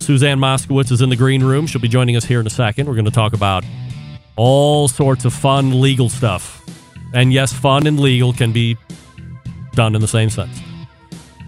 [0.00, 1.68] Suzann Moskowitz is in the green room.
[1.68, 2.88] She'll be joining us here in a second.
[2.88, 3.64] We're going to talk about
[4.34, 6.64] all sorts of fun legal stuff.
[7.14, 8.76] And yes, fun and legal can be
[9.74, 10.60] done in the same sense.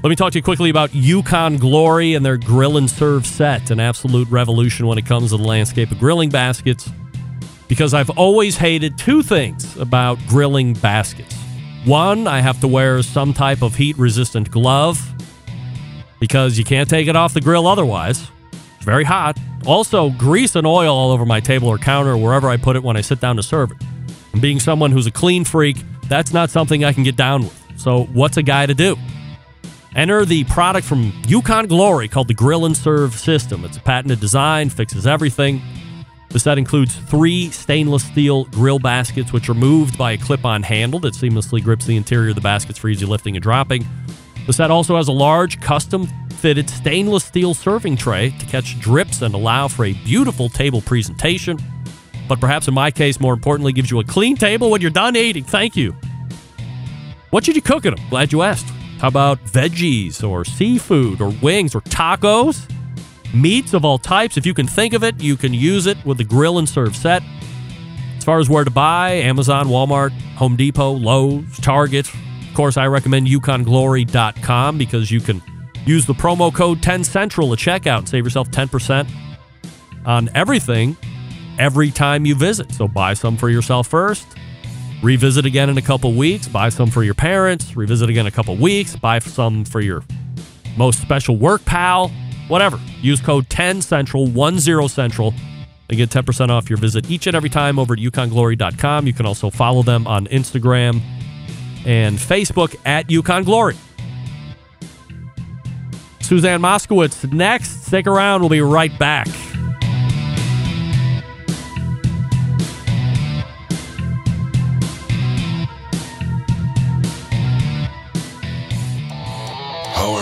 [0.05, 3.73] Let me talk to you quickly about Yukon Glory and their grill and serve set,
[3.73, 6.89] an absolute revolution when it comes to the landscape of grilling baskets.
[7.71, 11.35] Because I've always hated two things about grilling baskets.
[11.87, 15.01] One, I have to wear some type of heat resistant glove
[16.19, 18.29] because you can't take it off the grill otherwise.
[18.77, 19.39] It's very hot.
[19.67, 22.97] Also, grease and oil all over my table or counter, wherever I put it when
[22.97, 23.79] I sit down to serve it.
[24.33, 25.77] And being someone who's a clean freak,
[26.09, 27.63] that's not something I can get down with.
[27.77, 28.97] So, what's a guy to do?
[29.95, 33.65] Enter the product from Yukon Glory called the Grill and Serve System.
[33.65, 35.63] It's a patented design, fixes everything.
[36.31, 40.63] The set includes three stainless steel grill baskets, which are moved by a clip on
[40.63, 43.85] handle that seamlessly grips the interior of the baskets for easy lifting and dropping.
[44.47, 49.23] The set also has a large, custom fitted stainless steel serving tray to catch drips
[49.23, 51.59] and allow for a beautiful table presentation.
[52.29, 55.17] But perhaps in my case, more importantly, gives you a clean table when you're done
[55.17, 55.45] eating.
[55.45, 55.95] Thank you.
[57.31, 58.05] What should you cook in them?
[58.09, 58.69] Glad you asked.
[59.01, 62.71] How about veggies or seafood or wings or tacos?
[63.33, 64.37] Meats of all types.
[64.37, 66.97] If you can think of it, you can use it with the grill and serve
[66.97, 67.23] set.
[68.17, 72.09] As far as where to buy, Amazon, Walmart, Home Depot, Lowe's, Target.
[72.13, 75.43] Of course, I recommend YukonGlory.com because you can
[75.87, 79.09] use the promo code 10Central at checkout and save yourself 10%
[80.05, 80.97] on everything
[81.59, 82.73] every time you visit.
[82.73, 84.27] So buy some for yourself first.
[85.03, 86.47] Revisit again in a couple weeks.
[86.47, 87.75] Buy some for your parents.
[87.75, 88.97] Revisit again in a couple weeks.
[88.97, 90.03] Buy some for your
[90.77, 92.11] most special work pal.
[92.51, 92.81] Whatever.
[93.01, 95.35] Use code 10Central, 10 Central,
[95.89, 99.07] and get 10% off your visit each and every time over at yukonglory.com.
[99.07, 101.01] You can also follow them on Instagram
[101.87, 103.77] and Facebook at Yukon Glory.
[106.21, 107.87] Suzann Moskowitz next.
[107.87, 108.41] Stick around.
[108.41, 109.27] We'll be right back.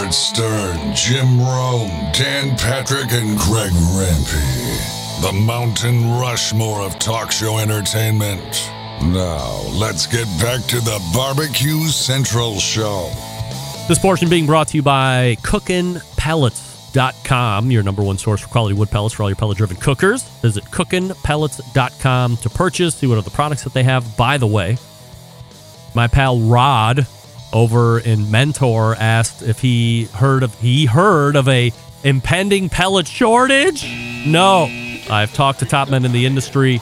[0.09, 5.20] Howard Stern, Jim Rome, Dan Patrick, and Greg Rempe.
[5.20, 8.70] The Mountain Rushmore of talk show entertainment.
[9.02, 13.12] Now, let's get back to the Barbecue Central Show.
[13.86, 18.90] This portion being brought to you by cookinpellets.com, your number one source for quality wood
[18.90, 20.22] pellets for all your pellet driven cookers.
[20.40, 24.16] Visit cookinpellets.com to purchase, see what other products that they have.
[24.16, 24.78] By the way,
[25.94, 27.06] my pal Rod
[27.53, 31.72] over in Mentor asked if he heard of he heard of a
[32.05, 33.84] impending pellet shortage.
[34.26, 34.64] No,
[35.11, 36.80] I've talked to top men in the industry.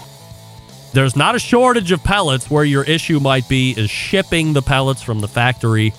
[0.93, 2.51] There's not a shortage of pellets.
[2.51, 5.93] Where your issue might be is shipping the pellets from the factory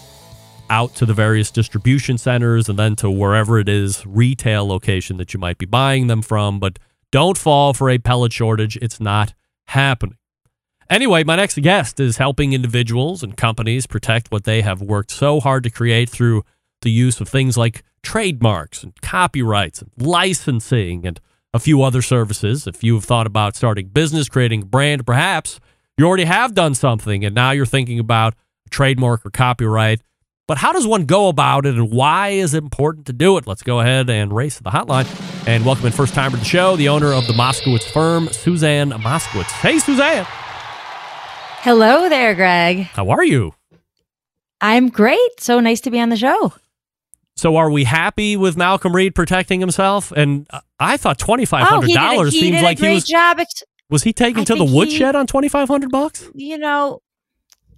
[0.69, 5.33] out to the various distribution centers and then to wherever it is retail location that
[5.33, 6.59] you might be buying them from.
[6.59, 6.79] But
[7.11, 8.77] don't fall for a pellet shortage.
[8.81, 9.33] It's not
[9.67, 10.17] happening.
[10.89, 15.41] Anyway, my next guest is helping individuals and companies protect what they have worked so
[15.41, 16.43] hard to create through
[16.81, 21.19] the use of things like trademarks and copyrights and licensing and
[21.53, 22.67] a few other services.
[22.67, 25.59] If you have thought about starting business, creating a brand, perhaps
[25.97, 28.35] you already have done something and now you're thinking about
[28.69, 30.01] trademark or copyright.
[30.47, 33.45] But how does one go about it and why is it important to do it?
[33.45, 35.07] Let's go ahead and race to the hotline
[35.45, 38.93] and welcome in first timer to the show, the owner of the Moskowitz firm, Suzann
[39.01, 39.51] Moskowitz.
[39.59, 40.25] Hey, Suzann.
[41.61, 42.79] Hello there, Greg.
[42.83, 43.53] How are you?
[44.61, 45.39] I'm great.
[45.39, 46.53] So nice to be on the show.
[47.35, 50.11] So, are we happy with Malcom Reed protecting himself?
[50.11, 52.79] And uh, I thought twenty five Oh, hundred he did, a- dollars he seems like
[52.79, 53.03] he was.
[53.03, 53.39] job.
[53.89, 56.27] Was he taken I to the think he- woodshed on twenty five hundred bucks?
[56.33, 57.01] you know,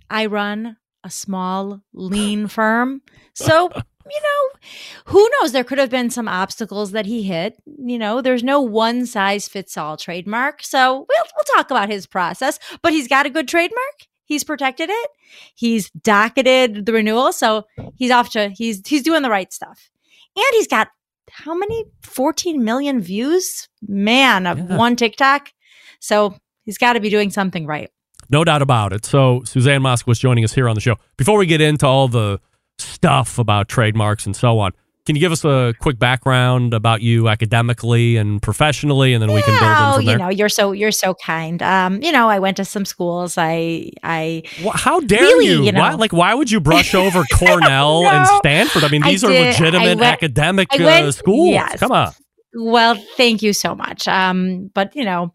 [0.10, 3.02] I run a small, lean firm.
[3.34, 3.70] So,
[4.10, 4.60] you know,
[5.05, 5.51] who knows?
[5.51, 7.55] There could have been some obstacles that he hit.
[7.66, 10.64] You know, there's no one size fits all trademark.
[10.64, 14.07] So we'll, we'll talk about his process, but he's got a good trademark.
[14.26, 15.10] He's protected it.
[15.55, 17.34] He's docketed the renewal.
[17.34, 19.89] So he's off to, he's, he's doing the right stuff.
[20.36, 20.89] And he's got
[21.32, 21.86] how many?
[22.03, 23.68] 14 million views?
[23.88, 24.78] Man, of Yeah.
[24.78, 25.51] one TikTok.
[25.99, 27.89] So he's got to be doing something right.
[28.32, 29.05] No doubt about it.
[29.05, 30.97] So, Suzann Moskowitz joining us here on the show.
[31.18, 32.39] Before we get into all the
[32.82, 34.72] stuff about trademarks and so on,
[35.06, 39.42] Can you give us a quick background about you academically and professionally, and then we
[39.42, 41.62] can build in Oh, from you know, you're so you're so kind.
[41.64, 43.36] Um, you know, I went to some schools.
[43.38, 45.64] I I Wh- How dare Really, you?
[45.64, 48.28] you know- why, like, why would you brush over Cornell and.
[48.40, 48.84] Stanford?
[48.84, 49.42] I mean, I these are did.
[49.46, 51.50] I legitimate went- academic I uh, schools.
[51.54, 51.80] yes.
[51.80, 52.12] Come on.
[52.54, 54.08] Well, thank you so much.
[54.08, 55.34] Um, but you know,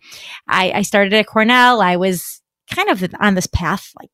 [0.48, 1.80] I, I started at Cornell.
[1.80, 2.40] I was
[2.72, 4.10] kind of on this path, like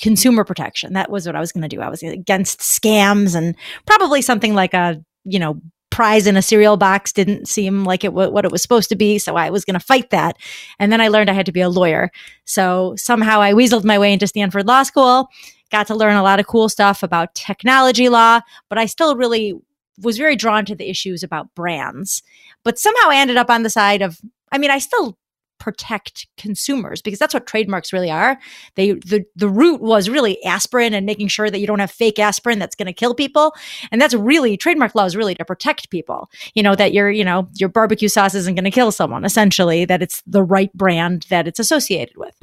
[0.00, 0.94] consumer protection.
[0.94, 1.80] That was what I was going to do.
[1.80, 3.54] I was against scams and
[3.86, 8.14] probably something like a, you know, prize in a cereal box didn't seem like it
[8.14, 9.18] what it was supposed to be.
[9.18, 10.38] So I was going to fight that.
[10.78, 12.10] And then I learned I had to be a lawyer.
[12.46, 15.28] So somehow I weasled my way into Stanford Law School,
[15.70, 18.40] got to learn a lot of cool stuff about technology law,
[18.70, 19.54] but I still really
[20.02, 22.22] was very drawn to the issues about brands.
[22.64, 24.18] But somehow I ended up on the side of,
[24.50, 25.18] I mean, I still
[25.62, 28.36] protect consumers because that's what trademarks really are.
[28.74, 32.18] They the the root was really aspirin and making sure that you don't have fake
[32.18, 33.54] aspirin that's going to kill people.
[33.92, 36.28] And that's really trademark law is really to protect people.
[36.54, 39.84] You know that your you know your barbecue sauce isn't going to kill someone essentially
[39.84, 42.34] that it's the right brand that it's associated with.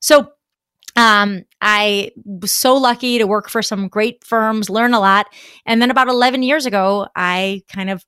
[0.00, 0.32] so
[0.96, 5.26] um, I was so lucky to work for some great firms, learn a lot.
[5.64, 8.04] And then about 11 years ago, I kind of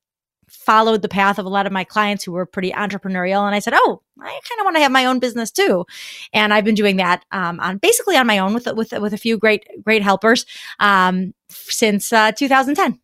[0.48, 3.44] followed the path of a lot of my clients who were pretty entrepreneurial.
[3.46, 5.84] And I said, Oh, I kind of want to have my own business too.
[6.32, 9.18] And I've been doing that, um, on basically on my own with, with, with a
[9.18, 10.46] few great, great helpers,
[10.80, 13.00] um, since, uh, 2010.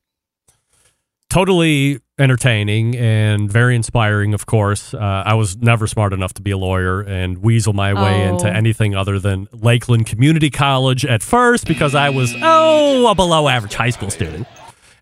[1.28, 4.93] Totally entertaining and very inspiring, of course.
[4.95, 8.30] Uh, I was never smart enough to be a lawyer and weasel my way Oh.
[8.34, 13.47] into anything other than Lakeland Community College at first because I was, oh, a below
[13.49, 14.49] average high school student.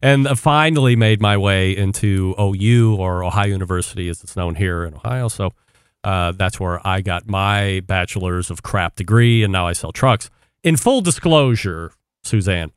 [0.01, 4.95] And finally made my way into OU or Ohio University as it's known here in
[4.95, 5.29] Ohio.
[5.29, 5.53] So
[6.05, 10.31] uh, that's where I got my bachelor's of crap degree, and now I sell trucks.
[10.63, 11.93] In full disclosure,
[12.25, 12.71] Suzann,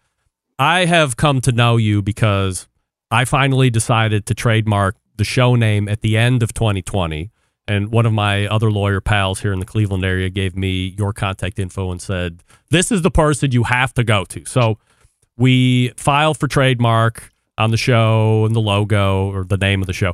[0.57, 2.67] I have come to know you because
[3.09, 7.31] I finally decided to trademark the show name at the end of 2020.
[7.67, 11.13] And one of my other lawyer pals here in the Cleveland area gave me your
[11.13, 14.45] contact info and said, This is the person you have to go to.
[14.45, 14.77] So
[15.41, 19.93] we file for trademark on the show and the logo or the name of the
[19.93, 20.13] show.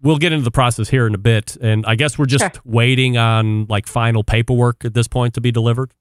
[0.00, 1.56] We'll get into the process here in a bit.
[1.60, 2.62] And I guess we're just Sure.
[2.64, 5.92] waiting on like final paperwork at this point to be delivered.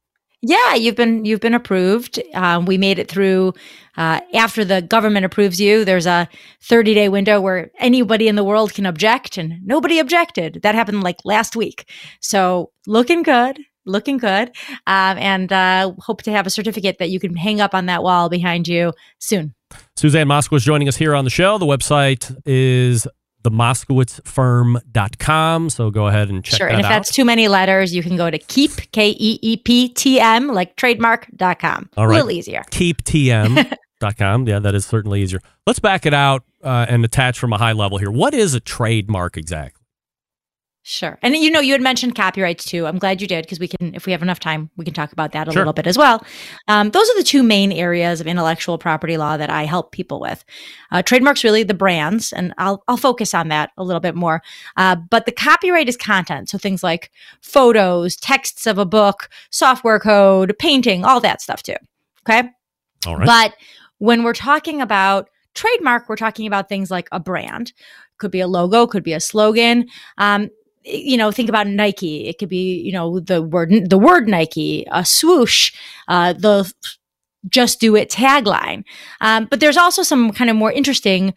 [0.45, 2.21] Yeah, you've been you've been approved.
[2.33, 3.53] Um, we made it through.
[3.95, 6.27] Uh, after the government approves you, there's a
[6.63, 10.59] 30 day window where anybody in the world can object, and nobody objected.
[10.63, 11.89] That happened like last week.
[12.19, 14.49] So looking good, looking good,
[14.87, 18.03] um, and uh, hope to have a certificate that you can hang up on that
[18.03, 19.53] wall behind you soon.
[19.97, 21.57] Suzann Moskowitz joining us here on the show.
[21.57, 23.07] The website is
[23.43, 25.69] themoskowitzfirm.com.
[25.69, 26.89] So go ahead and check sure, and if out.
[26.89, 30.47] that's too many letters, you can go to keep k e e p t m
[30.47, 31.89] like trademark.com.
[31.97, 32.63] All A little easier.
[32.71, 34.47] keep keeptm.com.
[34.47, 35.41] yeah, that is certainly easier.
[35.67, 38.11] Let's back it out uh, and attach from a high level here.
[38.11, 39.82] What is a trademark exactly?
[40.85, 41.17] Sure.
[41.21, 42.85] And you know, you had mentioned copyrights too.
[42.85, 45.13] I'm glad you did because we can, if we have enough time, we can talk
[45.13, 45.61] about that a Sure.
[45.61, 46.21] little bit as well.
[46.67, 50.19] Um, those are the two main areas of intellectual property law that I help people
[50.19, 50.43] with.
[50.91, 54.41] Uh, trademarks really the brands, and I'll I'll focus on that a little bit more.
[54.75, 57.11] Uh, but the copyright is content, so things like
[57.41, 61.77] photos, texts of a book, software code, painting, all that stuff too.
[62.27, 62.49] Okay.
[63.07, 63.25] All right.
[63.25, 63.55] But
[63.99, 67.71] when we're talking about trademark, we're talking about things like a brand.
[68.17, 69.87] Could be a logo, could be a slogan.
[70.17, 70.49] Um,
[70.83, 72.27] you know, think about Nike.
[72.27, 75.73] It could be, you know, the word the word Nike, a swoosh,
[76.07, 76.71] uh, the
[77.49, 78.83] just do it tagline.
[79.21, 81.33] Um, but there's also some kind of more interesting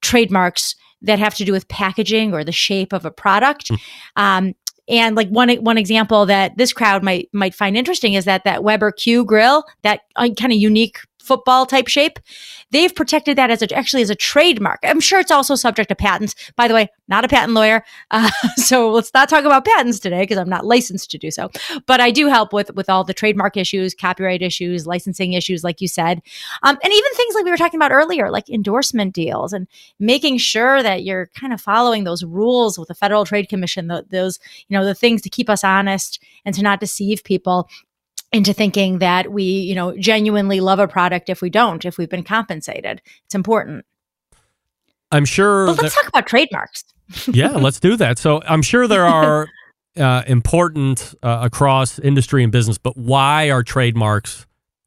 [0.00, 3.70] trademarks that have to do with packaging or the shape of a product.
[4.16, 4.54] Um,
[4.88, 8.64] and like one one example that this crowd might might find interesting is that that
[8.64, 12.18] Weber Q grill, that uh, kind of unique football type shape,
[12.70, 14.80] they've protected that as a, actually as a trademark.
[14.82, 16.34] I'm sure it's also subject to patents.
[16.56, 20.22] By the way, not a patent lawyer, uh, so let's not talk about patents today
[20.22, 21.50] because I'm not licensed to do so.
[21.86, 25.80] But I do help with with all the trademark issues, copyright issues, licensing issues, like
[25.80, 26.22] you said,
[26.62, 29.66] um, and even things like we were talking about earlier, like endorsement deals and
[29.98, 34.06] making sure that you're kind of following those rules with the Federal Trade Commission, the,
[34.10, 37.68] those you know the things to keep us honest and to not deceive people
[38.32, 42.10] into thinking that we you know genuinely love a product if we don't if we've
[42.10, 43.84] been compensated it's important
[45.12, 45.66] I'm sure.
[45.66, 46.84] but let's that- talk about trademarks
[47.28, 48.18] yeah, let's do that.
[48.18, 49.48] So I'm sure there are
[49.96, 54.46] uh, important uh, across industry and business, but why are trademarks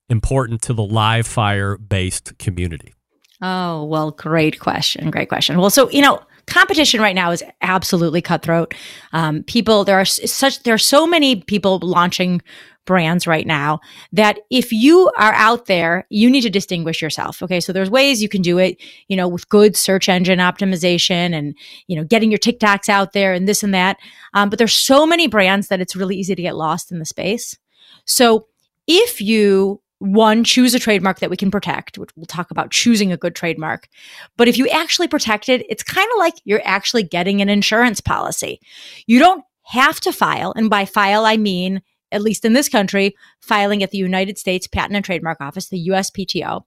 [0.09, 2.93] important to the live fire based community?
[3.41, 5.11] Oh, well, great question.
[5.11, 5.57] Great question.
[5.57, 8.73] Well, so, you know, competition right now is absolutely cutthroat.
[9.11, 12.41] Um, people, there are such, there are so many people launching
[12.85, 13.79] brands right now
[14.11, 17.41] that if you are out there, you need to distinguish yourself.
[17.41, 17.59] Okay.
[17.59, 18.77] So there's ways you can do it,
[19.07, 21.55] you know, with good search engine optimization and,
[21.87, 23.97] you know, getting your TikToks out there and this and that.
[24.33, 27.05] Um, but there's so many brands that it's really easy to get lost in the
[27.05, 27.57] space.
[28.05, 28.47] So
[28.87, 33.13] if you one, choose a trademark that we can protect, which we'll talk about choosing
[33.13, 33.87] a good trademark.
[34.35, 38.01] But if you actually protect it, it's kind of like you're actually getting an insurance
[38.01, 38.59] policy.
[39.07, 40.51] You don't have to file.
[40.57, 41.81] And by file, I mean,
[42.13, 45.89] at least in this country, filing at the United States Patent and Trademark Office, the
[45.89, 46.63] USPTO.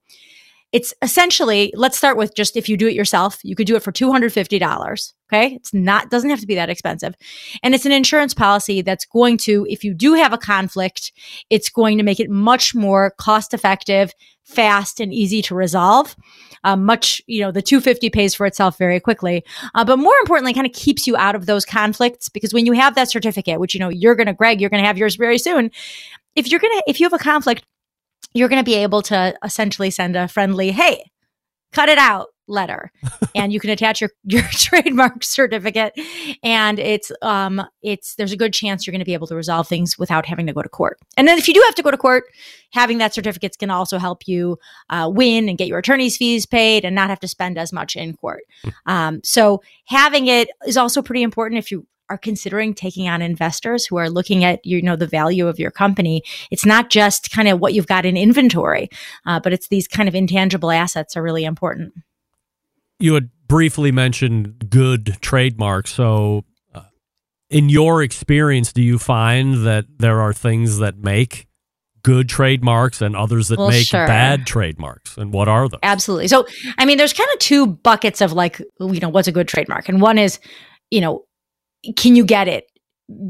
[0.73, 3.83] It's essentially, let's start with just if you do it yourself, you could do it
[3.83, 5.13] for $250.
[5.33, 5.55] Okay.
[5.55, 7.15] It's not, doesn't have to be that expensive.
[7.63, 11.13] And it's an insurance policy that's going to, if you do have a conflict,
[11.51, 14.13] it's going to make it much more cost effective,
[14.45, 16.15] fast, and easy to resolve.
[16.63, 19.45] Um, much, you know, the 250 pays for itself very quickly.
[19.75, 22.73] Uh, but more importantly, kind of keeps you out of those conflicts because when you
[22.73, 25.71] have that certificate, which, you know, you're to, Greg, you're to have yours very soon.
[26.37, 27.65] If you're to, if you have a conflict,
[28.37, 31.11] you're going to be able to essentially send a friendly, hey,
[31.73, 32.93] cut it out letter.
[33.35, 35.93] And you can attach your your trademark certificate.
[36.43, 39.69] And it's um it's there's a good chance you're going to be able to resolve
[39.69, 40.99] things without having to go to court.
[41.19, 42.25] And then if you do have to go to court
[42.73, 44.57] having that certificate's going to also help you
[44.89, 47.95] uh, win and get your attorney's fees paid and not have to spend as much
[47.95, 48.45] in court.
[48.87, 53.87] Um, so having it is also pretty important if you are considering taking on investors
[53.87, 57.49] who are looking at you know the value of your company it's not just kind
[57.49, 58.89] of what you've got in inventory
[59.27, 61.93] uh, but it's these kind of intangible assets are really important
[62.99, 65.93] you had briefly mentioned good trademarks.
[65.93, 66.45] So,
[66.75, 66.83] uh,
[67.51, 71.47] in your experience, do you find that there are things that make
[72.03, 74.07] good trademarks and others that Well, make sure.
[74.07, 75.17] bad trademarks?
[75.17, 75.81] And what are those?
[75.83, 76.29] Absolutely.
[76.29, 76.47] So,
[76.79, 79.89] I mean, there's kind of two buckets of like, you know, what's a good trademark?
[79.89, 80.39] And one is,
[80.91, 81.26] you know,
[81.95, 82.71] can you get it?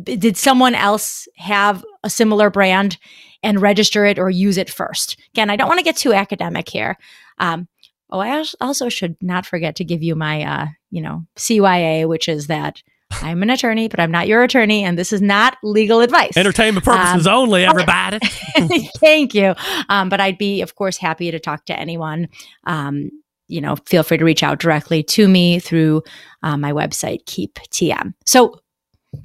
[0.04, 2.96] Did someone else have a similar brand
[3.42, 5.20] and register it or use it first?
[5.34, 6.96] Again, I don't want to get too academic here.
[7.38, 7.68] Um,
[8.11, 12.28] oh, I also should not forget to give you my, uh, you know, CYA, which
[12.28, 12.82] is that
[13.22, 16.36] I'm an attorney, but I'm not your attorney, and this is not legal advice.
[16.36, 18.18] Entertainment purposes Um, only, everybody.
[18.98, 19.54] Thank you.
[19.88, 22.28] Um, but I'd be, of course, happy to talk to anyone.
[22.64, 23.11] Um,
[23.49, 26.03] you know, feel free to reach out directly to me through
[26.42, 28.12] uh, my website, Keep TM.
[28.24, 28.61] So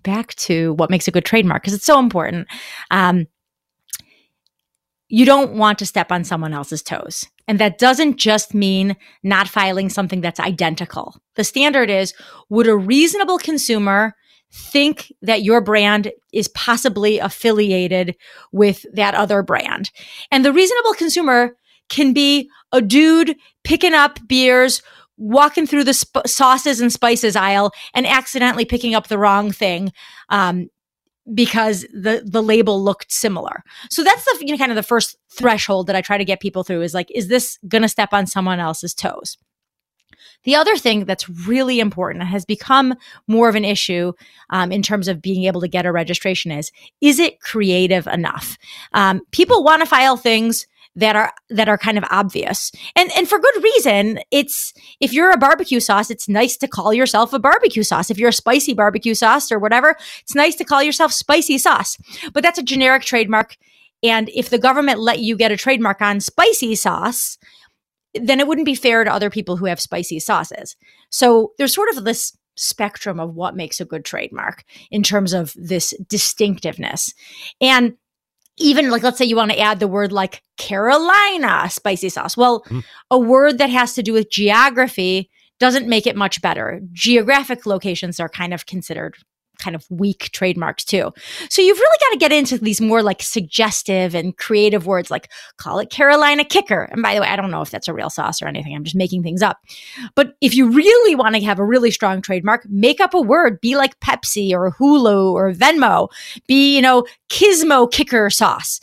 [0.04, 2.48] back to what makes a good trademark because it's so important.
[2.92, 3.28] Um,
[5.08, 7.26] you don't want to step on someone else's toes.
[7.48, 11.18] And that doesn't just mean not filing something that's identical.
[11.36, 12.14] The standard is
[12.50, 14.16] would a reasonable consumer
[14.54, 18.16] think that your brand is possibly affiliated
[18.54, 19.92] with that other brand?
[20.32, 21.58] And the reasonable consumer
[21.92, 24.82] can be a dude picking up beers,
[25.18, 29.92] walking through the sp- sauces and spices aisle, and accidentally picking up the wrong thing.
[30.30, 30.70] Um,
[31.34, 33.64] because the the label looked similar.
[33.90, 36.40] So that's the you know kind of the first threshold that I try to get
[36.40, 39.38] people through is like is this going to step on someone else's toes?
[40.44, 42.96] The other thing that's really important and has become
[43.28, 44.14] more of an issue
[44.50, 46.72] um, in terms of being able to get a registration is
[47.02, 48.58] is it creative enough?
[48.94, 50.66] Um, people want to file things
[50.96, 52.72] that are that are kind of obvious.
[52.96, 56.94] And and for good reason it's if you're a barbecue sauce it's nice to call
[56.94, 58.10] yourself a barbecue sauce.
[58.10, 61.98] If you're a spicy barbecue sauce or whatever it's nice to call yourself spicy sauce.
[62.34, 63.56] But that's a generic trademark.
[64.04, 67.38] And if the government let you get a trademark on spicy sauce
[68.14, 70.76] then it wouldn't be fair to other people who have spicy sauces.
[71.10, 75.54] So there's sort of this spectrum of what makes a good trademark in terms of
[75.56, 77.14] this distinctiveness.
[77.62, 77.96] And
[78.58, 82.38] even like let's say you want to add the word like Carolina spicy sauce.
[82.38, 82.80] Well, hmm.
[83.10, 85.30] a word that has to do with geography
[85.60, 86.82] doesn't make it much better.
[86.92, 89.16] Geographic locations are kind of considered
[89.60, 91.12] kind of weak trademarks too.
[91.50, 95.32] So you've really got to get into these more like suggestive and creative words like
[95.58, 96.84] call it Carolina kicker.
[96.92, 98.76] And by the way, I don't know if that's a real sauce or anything.
[98.76, 99.60] I'm just making things up.
[100.16, 103.62] But if you really want to have a really strong trademark, make up a word,
[103.62, 106.10] be like Pepsi or Hulu or Venmo,
[106.48, 108.80] be, you know, Kismo kicker sauce.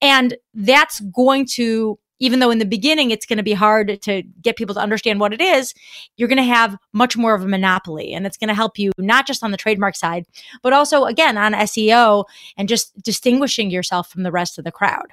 [0.00, 4.22] And that's going to even though in the beginning it's going to be hard to
[4.40, 5.74] get people to understand what it is,
[6.16, 8.14] you're going to have much more of a monopoly.
[8.14, 10.24] And it's going to help you not just on the trademark side,
[10.62, 12.24] but also, again, on SEO
[12.56, 15.08] and just distinguishing yourself from the rest of the crowd.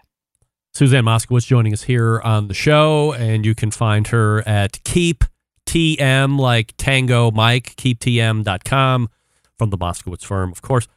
[0.75, 5.23] Suzann Moskowitz joining us here on the show, and you can find her at Keep
[5.65, 9.09] TM, like Tango Mike, keeptm.com
[9.57, 10.87] from the Moskowitz firm, of course.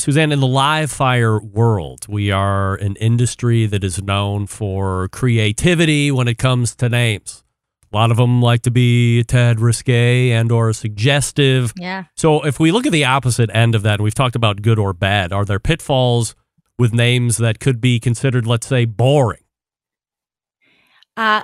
[0.00, 6.10] Suzann, in the live fire world, we are an industry that is known for creativity
[6.10, 7.44] when it comes to names.
[7.92, 11.74] A lot of them like to be tad risque and or suggestive.
[11.76, 12.04] Yeah.
[12.16, 14.78] So if we look at the opposite end of that, and we've talked about good
[14.78, 16.34] or bad, are there pitfalls
[16.78, 19.42] with names that could be considered, let's say, boring?
[21.16, 21.42] Uh,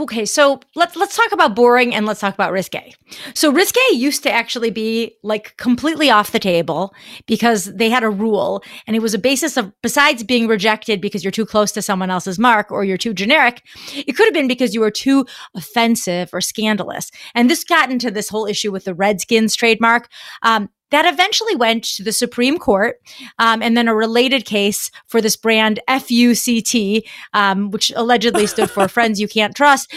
[0.00, 2.94] okay, so let's let's talk about boring and let's talk about risque.
[3.34, 6.94] So risque used to actually be like completely off the table
[7.26, 11.22] because they had a rule and it was a basis of besides being rejected because
[11.22, 13.62] you're too close to someone else's mark or you're too generic,
[13.94, 17.10] it could have been because you were too offensive or scandalous.
[17.34, 20.08] And this got into this whole issue with the Redskins trademark.
[20.42, 23.00] Um, that eventually went to the Supreme Court,
[23.38, 28.86] um, and then a related case for this brand FUCT, um, which allegedly stood for
[28.94, 29.92] Friends You Can't Trust.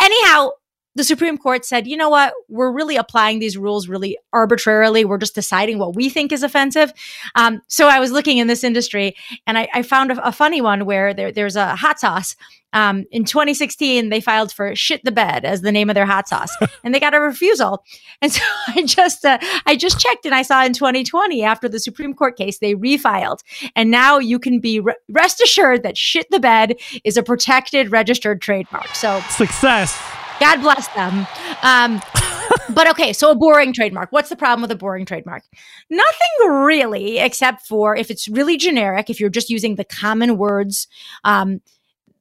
[0.00, 0.50] Anyhow,
[0.94, 2.34] the Supreme Court said, you know what?
[2.48, 5.04] We're really applying these rules really arbitrarily.
[5.04, 6.92] We're just deciding what we think is offensive.
[7.34, 9.14] Um, so I was looking in this industry
[9.46, 12.36] and I, I found a, a, funny one where there, there's a hot sauce.
[12.74, 16.26] Um, in 2016, they filed for "shit the bed" as the name of their hot
[16.26, 17.84] sauce, and they got a refusal.
[18.22, 21.78] And so I just uh, I just checked, and I saw in 2020 after the
[21.78, 23.40] Supreme Court case they refiled,
[23.76, 27.92] and now you can be re- rest assured that "shit the bed" is a protected,
[27.92, 28.88] registered trademark.
[28.94, 30.00] So success.
[30.40, 31.26] God bless them.
[31.62, 32.00] Um,
[32.74, 34.12] but okay, so a boring trademark.
[34.12, 35.42] What's the problem with a boring trademark?
[35.90, 40.88] Nothing really, except for if it's really generic, if you're just using the common words,
[41.24, 41.60] um,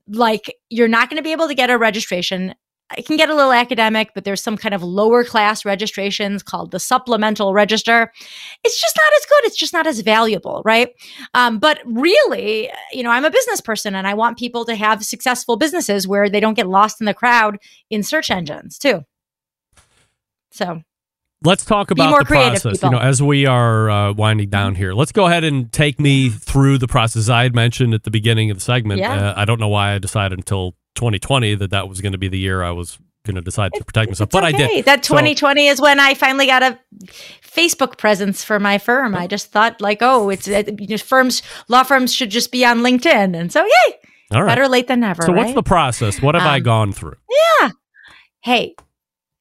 [0.08, 2.56] like you're not going to be able to get a registration
[2.98, 6.72] it can get a little academic, but there's some kind of lower class registrations called
[6.72, 8.12] the supplemental register.
[8.64, 9.46] It's just not as good.
[9.46, 10.90] It's just not as valuable, right?
[11.34, 15.04] Um, but really, you know, I'm a business person and I want people to have
[15.04, 17.58] successful businesses where they don't get lost in the crowd
[17.90, 19.06] in search engines too.
[20.52, 20.82] So
[21.44, 22.64] let's talk about the process.
[22.64, 22.90] People.
[22.90, 26.30] You know, as we are uh, winding down here, let's go ahead and take me
[26.30, 29.00] through the process I had mentioned at the beginning of the segment.
[29.00, 29.30] Yeah.
[29.30, 32.28] Uh, I don't know why I decided until 2020 that that was going to be
[32.28, 34.30] the year I was going to decide to protect myself.
[34.32, 34.64] but okay.
[34.64, 34.86] I did.
[34.86, 36.80] That 2020 so, is when I finally got a
[37.44, 39.16] Facebook presence for my firm.
[39.16, 43.38] I just thought like, oh, it's know, firms, law firms should just be on LinkedIn,
[43.38, 43.96] and so yay.
[44.32, 44.56] All right.
[44.56, 45.24] Better late than never.
[45.24, 45.44] So right?
[45.44, 46.22] what's the process?
[46.22, 47.18] What have um, I gone through?
[47.30, 47.70] Yeah.
[48.44, 48.76] Hey,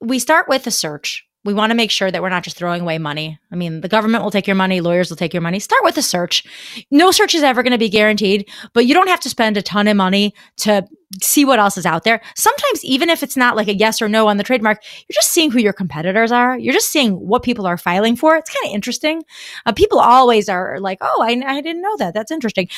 [0.00, 2.82] we start with a search we want to make sure that we're not just throwing
[2.82, 3.38] away money.
[3.50, 5.58] I mean, the government will take your money, lawyers will take your money.
[5.58, 6.44] Start with a search.
[6.90, 9.62] No search is ever going to be guaranteed, but you don't have to spend a
[9.62, 10.86] ton of money to
[11.22, 12.20] see what else is out there.
[12.36, 15.32] Sometimes, even if it's not like a yes or no on the trademark, you're just
[15.32, 16.58] seeing who your competitors are.
[16.58, 18.36] You're just seeing what people are filing for.
[18.36, 19.24] It's kind of interesting.
[19.66, 22.14] Uh, people always are like, oh, I, I didn't know that.
[22.14, 22.68] That's interesting.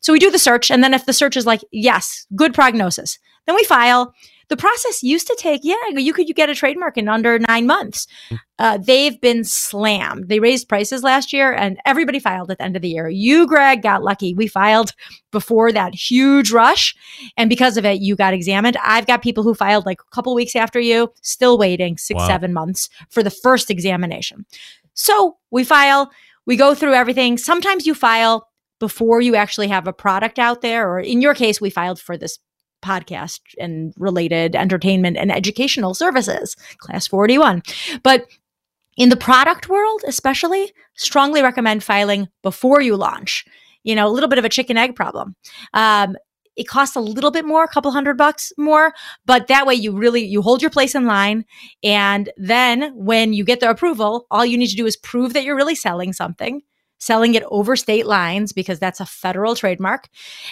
[0.00, 0.70] So we do the search.
[0.70, 4.14] And then if the search is like, yes, good prognosis, then we file
[4.50, 7.66] the process used to take, yeah, you could you get a trademark in under nine
[7.66, 8.06] months.
[8.28, 8.36] Hmm.
[8.58, 10.28] Uh, they've been slammed.
[10.28, 13.08] They raised prices last year and everybody filed at the end of the year.
[13.08, 14.34] You, Greg, got lucky.
[14.34, 14.92] We filed
[15.30, 16.94] before that huge rush.
[17.38, 18.76] And because of it, you got examined.
[18.82, 22.26] I've got people who filed like a couple weeks after you, still waiting six, wow.
[22.26, 24.44] seven months for the first examination.
[24.94, 26.10] So we file,
[26.44, 27.38] we go through everything.
[27.38, 28.48] Sometimes you file
[28.80, 32.16] before you actually have a product out there, or in your case, we filed for
[32.16, 32.38] this
[32.82, 37.62] podcast and related entertainment and educational services, class 41.
[38.02, 38.26] But
[38.96, 43.44] in the product world, especially, strongly recommend filing before you launch.
[43.82, 45.36] You know, a little bit of a chicken egg problem.
[45.72, 46.16] Um,
[46.56, 48.92] it costs a little bit more, a couple hundred bucks more,
[49.24, 51.44] but that way you really you hold your place in line
[51.82, 55.44] and then when you get the approval, all you need to do is prove that
[55.44, 56.60] you're really selling something
[57.00, 60.08] selling it over state lines because that's a federal trademark.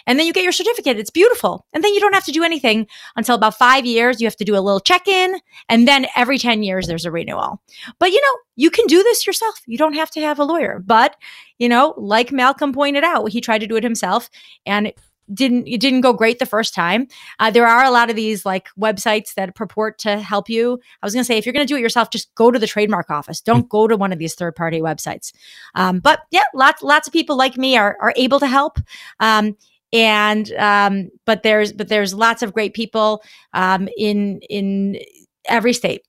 [0.07, 0.99] And then you get your certificate.
[0.99, 1.65] It's beautiful.
[1.73, 2.87] And then you don't have to do anything
[3.17, 4.21] until about five years.
[4.21, 5.39] You have to do a little check in.
[5.69, 7.63] And then every 10 years, there's a renewal.
[7.99, 9.61] But you know, you can do this yourself.
[9.67, 10.83] You don't have to have a lawyer.
[10.85, 11.15] But,
[11.59, 14.29] you know, like Malcom pointed out, he tried to do it himself.
[14.67, 14.93] And
[15.33, 17.09] didn't it didn't go great the first time.
[17.39, 20.81] Uh, there are a lot of these like websites that purport to help you.
[21.03, 22.59] I was going to say if you're going to do it yourself, just go to
[22.59, 23.41] the trademark office.
[23.41, 25.33] Don't go to one of these third party websites.
[25.75, 28.79] Um, but yeah, lots lots of people like me are are able to help.
[29.21, 29.57] Um,
[29.93, 33.23] and um, but there's but there's lots of great people
[33.53, 34.99] um, in in
[35.47, 36.03] every state.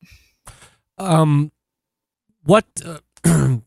[0.98, 1.52] Um,
[2.44, 3.00] what uh,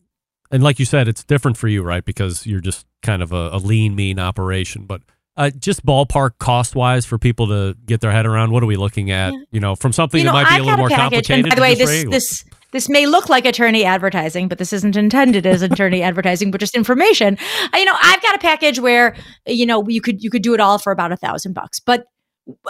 [0.52, 2.04] and like you said, it's different for you, right?
[2.04, 4.84] Because you're just kind of a, a lean, mean operation.
[4.84, 5.02] But
[5.36, 8.52] uh, just ballpark cost wise for people to get their head around.
[8.52, 9.32] What are we looking at?
[9.32, 9.38] Yeah.
[9.50, 11.46] You know, from something you know, that might be I've a little more complicated.
[11.46, 14.96] And by the way, this this this may look like attorney advertising, but this isn't
[14.96, 17.38] intended as attorney advertising, but just information.
[17.74, 19.16] You know, I've got a package where
[19.46, 22.06] you know you could you could do it all for about a thousand bucks, but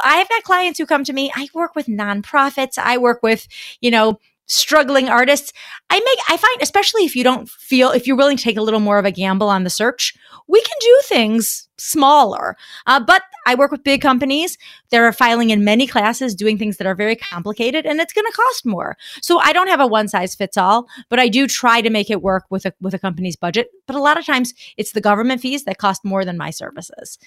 [0.02, 1.32] I've got clients who come to me.
[1.34, 2.78] I work with nonprofits.
[2.78, 3.48] I work with,
[3.80, 5.52] you know, struggling artists.
[5.90, 8.62] I make I find especially if you don't feel if you're willing to take a
[8.62, 10.14] little more of a gamble on the search,
[10.48, 12.56] we can do things smaller.
[12.86, 14.56] Uh, but I work with big companies.
[14.90, 18.36] They're filing in many classes, doing things that are very complicated, and it's going to
[18.36, 18.96] cost more.
[19.20, 22.10] So I don't have a one size fits all, but I do try to make
[22.10, 23.68] it work with a with a company's budget.
[23.86, 27.18] But a lot of times, it's the government fees that cost more than my services.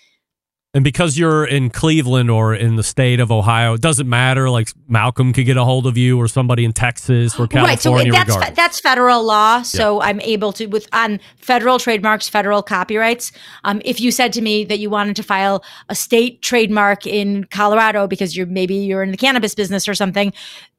[0.75, 4.49] And because you're in Cleveland or in the state of Ohio, it doesn't matter.
[4.49, 8.11] Like Malcom could get a hold of you or somebody in Texas or California.
[8.11, 8.27] right.
[8.27, 9.61] So that's fe- that's federal law.
[9.61, 13.31] So I'm able to with on federal trademarks, federal copyrights.
[13.63, 17.45] Um, if you said to me that you wanted to file a state trademark in
[17.45, 20.33] Colorado because you're maybe you're in the cannabis business or something,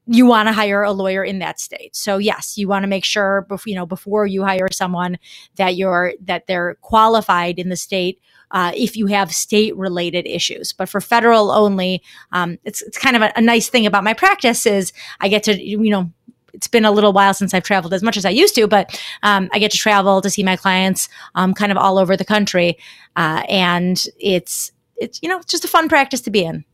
[0.05, 1.95] you want to hire a lawyer in that state.
[1.95, 5.17] So yes, you want to make sure before you know before you hire someone
[5.55, 8.21] that you're that they're qualified in the state.
[8.51, 13.15] Uh, if you have state related issues, but for federal only, um, it's it's kind
[13.15, 16.11] of a, a nice thing about my practice is I get to you know
[16.53, 18.99] it's been a little while since I've traveled as much as I used to, but
[19.21, 22.25] um, I get to travel to see my clients um, kind of all over the
[22.25, 22.77] country,
[23.15, 26.65] uh, and it's it's you know it's just a fun practice to be in.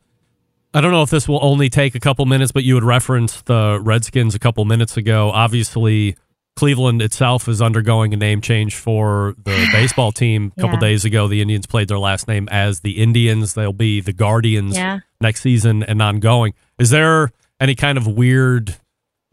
[0.74, 3.45] I don't know if this will only take a couple minutes, but you had referenced
[3.45, 5.30] the Redskins a couple minutes ago.
[5.30, 6.15] Obviously,
[6.56, 10.51] Cleveland itself is undergoing a name change for the baseball team.
[10.58, 10.82] A couple Yeah.
[10.89, 13.54] days ago, the Indians played their last name as the Indians.
[13.54, 14.99] They'll be the Guardians Yeah.
[15.20, 16.54] next season and ongoing.
[16.80, 18.76] Is there any kind of weird,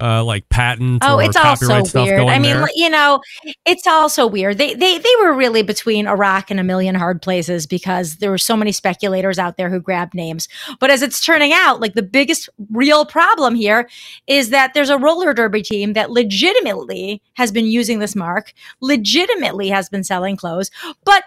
[0.01, 2.19] uh, like patent Oh, or it's all copyright so stuff weird.
[2.21, 2.69] going I mean, there?
[2.75, 3.21] you know,
[3.67, 4.59] it's all so weird.
[4.59, 8.31] They they they were really between a rock and a million hard places because there
[8.31, 10.49] were so many speculators out there who grabbed names.
[10.79, 13.89] But as it's turning out, like the biggest real problem here
[14.27, 19.69] is that there's a roller derby team that legitimately has been using this mark, legitimately
[19.69, 20.71] has been selling clothes,
[21.05, 21.25] but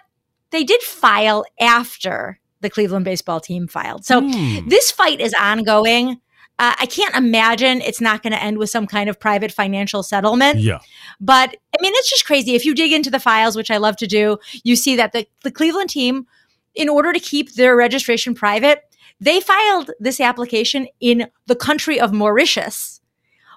[0.52, 4.06] they did file after the Cleveland baseball team filed.
[4.06, 4.68] So Hmm.
[4.70, 6.20] this fight is ongoing.
[6.64, 10.02] Uh, I can't imagine it's not going to end with some kind of private financial
[10.02, 10.60] settlement.
[10.60, 10.80] yeah.
[11.20, 12.56] But I mean, it's just crazy.
[12.56, 15.28] If you dig into the files, which I love to do, you see that the,
[15.44, 16.26] the Cleveland team,
[16.74, 18.86] in order to keep their registration private,
[19.20, 23.02] they filed this application in the country of Mauritius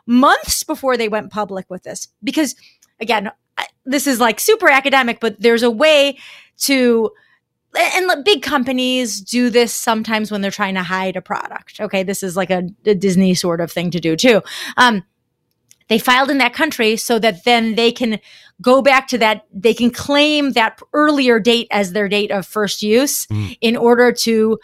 [0.05, 2.09] months before they went public with this.
[2.25, 2.57] Because
[2.99, 3.31] again,
[3.85, 6.19] this is like super academic, but there's a way
[6.63, 7.13] to
[7.77, 11.81] and big companies do this sometimes when they're trying to hide a product.
[11.81, 14.43] Okay, this is like a, a Disney sort of thing to do too.
[14.77, 15.05] Um,
[15.89, 18.19] they filed in that country so that then they can
[18.61, 19.47] go back to that.
[19.53, 23.57] They can claim that earlier date as their date of first use Mm.
[23.61, 24.59] in order to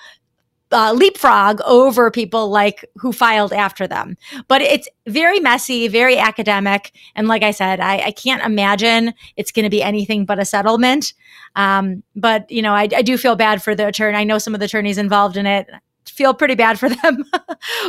[0.72, 4.16] uh, leapfrog over people like who filed after them.
[4.48, 9.52] But it's very messy, very academic, and like I said, I, I can't imagine it's
[9.52, 11.12] going to be anything but a settlement.
[11.56, 14.16] Um, but you know, I, I do feel bad for the attorney.
[14.16, 15.68] I know some of the attorneys involved in it.
[16.06, 17.24] Feel pretty bad for them,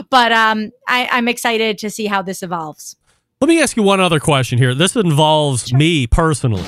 [0.09, 2.95] but um, I, I'm excited to see how this evolves.
[3.41, 4.73] Let me ask you one other question here.
[4.73, 6.63] This involves me personally.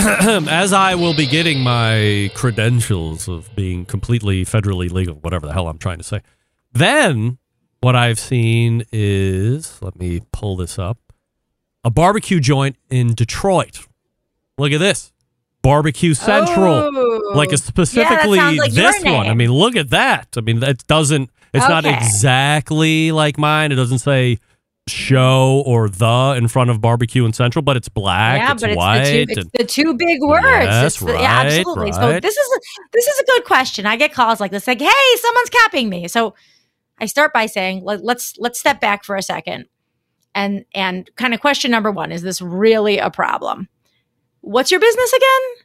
[0.48, 5.68] As I will be getting my credentials of being completely federally legal, whatever the hell
[5.68, 6.22] I'm trying to say,
[6.72, 7.38] then
[7.80, 10.98] what I've seen is let me pull this up
[11.84, 13.86] a barbecue joint in Detroit.
[14.58, 15.12] Look at this
[15.62, 16.74] Barbecue Central.
[16.74, 17.32] Oh.
[17.34, 19.26] like a specifically sounds like this one.
[19.26, 20.28] I mean, look at that.
[20.36, 21.30] I mean, that doesn't.
[21.52, 23.72] It's not exactly like mine.
[23.72, 24.38] It doesn't say
[24.90, 28.40] show or the in front of barbecue and central, but it's black.
[28.40, 28.98] yeah, it's but it's white.
[29.04, 30.44] the two, it's and- the two big words.
[30.44, 31.92] Yes, It's the- right, yeah, absolutely.
[31.92, 32.60] So this is a,
[32.92, 33.86] this is a good question.
[33.86, 36.34] I get calls like this, like, "Hey, someone's copying me." So
[36.98, 39.66] I start by saying, Let, "Let's let's step back for a second,
[40.34, 43.68] and and kind of question number one: Is this really a problem?
[44.42, 45.59] What's your business again?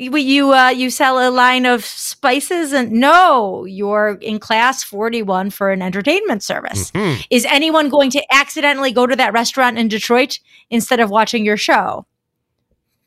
[0.00, 5.22] You you, uh, you sell a line of spices, and no, you're in class forty
[5.22, 7.26] one for an entertainment service." Mhm.
[7.30, 10.38] Is anyone going to accidentally go to that restaurant in Detroit
[10.70, 12.06] instead of watching your show?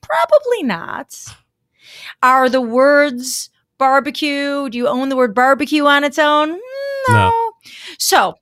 [0.01, 1.15] Probably not.
[2.21, 4.67] Are the words barbecue?
[4.69, 6.49] Do you own the word barbecue on its own?
[7.07, 7.13] No.
[7.13, 7.51] No.
[7.97, 8.35] So,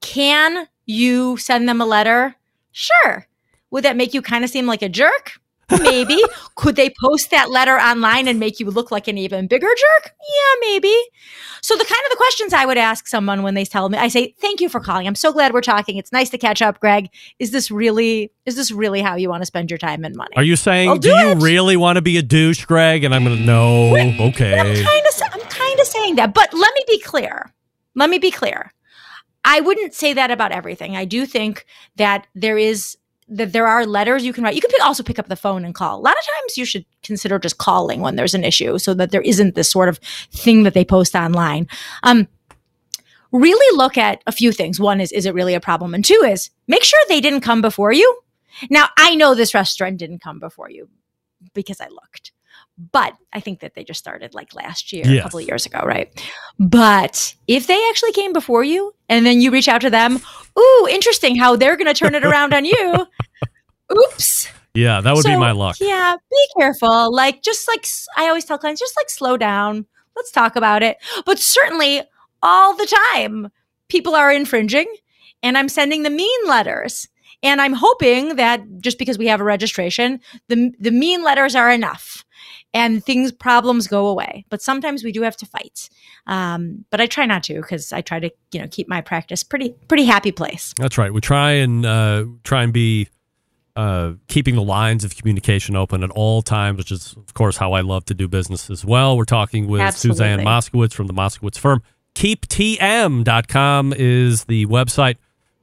[0.00, 2.36] can you send them a letter?
[2.72, 3.26] Sure.
[3.70, 5.32] Would that make you kind of seem like a jerk?
[5.70, 6.18] Maybe.
[6.56, 10.12] Could they post that letter online and make you look like an even bigger jerk?
[10.20, 10.94] Yeah, maybe.
[11.62, 14.08] So the kind of the questions I would ask someone when they tell me, I
[14.08, 15.06] say, "Thank you for calling.
[15.06, 15.96] I'm so glad we're talking.
[15.96, 17.08] It's nice to catch up, Greg.
[17.38, 20.36] Is this really is this really how you want to spend your time and money?"
[20.36, 20.88] Are you saying?
[20.88, 23.04] I'll do do you really want to be a douche, Greg?
[23.04, 23.96] And I'm gonna no.
[23.96, 24.54] I'm Okay.
[24.56, 24.68] kind
[25.06, 27.52] of I'm kind of saying that, but let me be clear.
[27.94, 28.72] Let me be clear.
[29.44, 30.96] I wouldn't say that about everything.
[30.96, 32.96] I do think that there is
[33.36, 34.54] that there are letters you can write.
[34.54, 35.98] You can pick, also pick up the phone and call.
[35.98, 39.10] A lot of times you should consider just calling when there's an issue so that
[39.10, 39.98] there isn't this sort of
[40.32, 41.68] thing that they post online.
[42.02, 42.28] Um
[43.32, 44.78] really look at a few things.
[44.78, 45.92] One is, is it really a problem?
[45.92, 48.20] And two is make sure they didn't come before you.
[48.70, 50.88] Now, I know this restaurant didn't come before you
[51.52, 52.30] because I looked,
[52.92, 55.80] but I think that they just started like last year, a couple of years ago,
[55.84, 56.08] right?
[56.60, 60.20] But if they actually came before you and then you reach out to them,
[60.56, 63.06] ooh, interesting how they're going to turn it around on you.
[63.92, 64.48] Oops.
[64.74, 65.76] Yeah, that would be my luck.
[65.80, 67.14] Yeah, be careful.
[67.14, 69.86] Like, just like I always tell clients, just like slow down.
[70.16, 70.98] Let's talk about it.
[71.24, 72.02] But certainly,
[72.42, 73.50] all the time,
[73.88, 74.92] people are infringing,
[75.42, 77.08] and I'm sending the mean letters.
[77.42, 81.70] And I'm hoping that just because we have a registration, the the mean letters are
[81.70, 82.24] enough,
[82.72, 84.44] and things problems go away.
[84.48, 85.88] But sometimes we do have to fight.
[86.26, 89.42] Um, but I try not to because I try to you know keep my practice
[89.42, 90.72] pretty pretty happy place.
[90.78, 91.12] That's right.
[91.12, 93.08] We try and uh, try and be
[93.76, 97.72] uh, keeping the lines of communication open at all times, which is, of course, how
[97.72, 99.16] I love to do business as well.
[99.16, 101.82] We're talking with Suzann Moskowitz from the Moskowitz firm.
[102.14, 105.16] KeepTM.com is the website.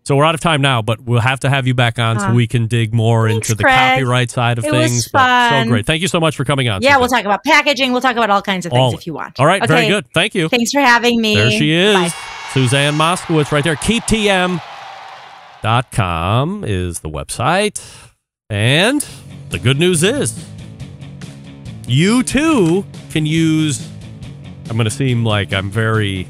[0.04, 2.26] So we're out of time now, but we'll have to have you back on so
[2.30, 2.34] Ah.
[2.34, 3.76] we can dig more Thanks, into the Craig.
[3.78, 5.06] copyright side of It was things.
[5.12, 5.86] So great.
[5.86, 6.82] Thank you so much for coming on.
[6.82, 7.00] Yeah, Suzann.
[7.02, 7.92] we'll talk about packaging.
[7.92, 9.40] We'll talk about all kinds of things All- if you want.
[9.40, 10.06] All right, very good.
[10.14, 10.50] Thank you.
[10.50, 11.36] Thanks for having me.
[11.36, 11.94] There she is.
[11.96, 12.10] Bye.
[12.52, 13.76] Suzann Moskowitz right there.
[13.76, 14.60] KeepTM.com
[15.64, 17.82] is the website.
[18.50, 19.06] And
[19.50, 20.46] the good news is
[21.88, 23.88] you too can use,
[24.70, 26.28] I'm going to seem like I'm very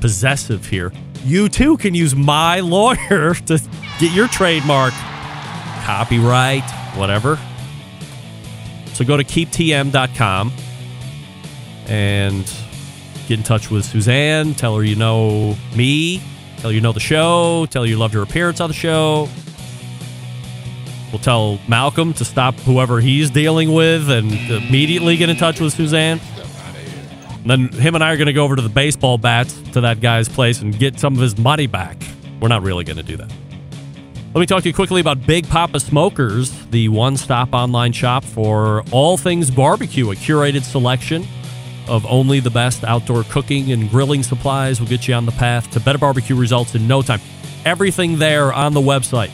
[0.00, 0.92] possessive here.
[1.24, 3.60] You too can use my lawyer to
[3.98, 4.92] get your trademark,
[5.84, 7.38] copyright, whatever.
[8.94, 10.52] So go to keeptm.com
[11.86, 12.52] and
[13.28, 14.56] get in touch with Suzann.
[14.56, 16.20] Tell her you know me.
[16.60, 17.66] Tell you know the show.
[17.66, 19.28] Tell you loved your appearance on the show.
[21.12, 25.74] We'll tell Malcom to stop whoever he's dealing with and immediately get in touch with
[25.74, 26.20] Suzann.
[27.42, 29.80] And then him and I are going to go over to the baseball bats to
[29.82, 31.96] that guy's place and get some of his money back.
[32.40, 33.32] We're not really going to do that.
[34.34, 38.22] Let me talk to you quickly about Big Poppa Smokers, the one stop online shop
[38.22, 41.26] for all things barbecue, a curated selection
[41.88, 45.70] of only the best outdoor cooking and grilling supplies will get you on the path
[45.72, 47.20] to better barbecue results in no time.
[47.64, 49.30] Everything there on the website,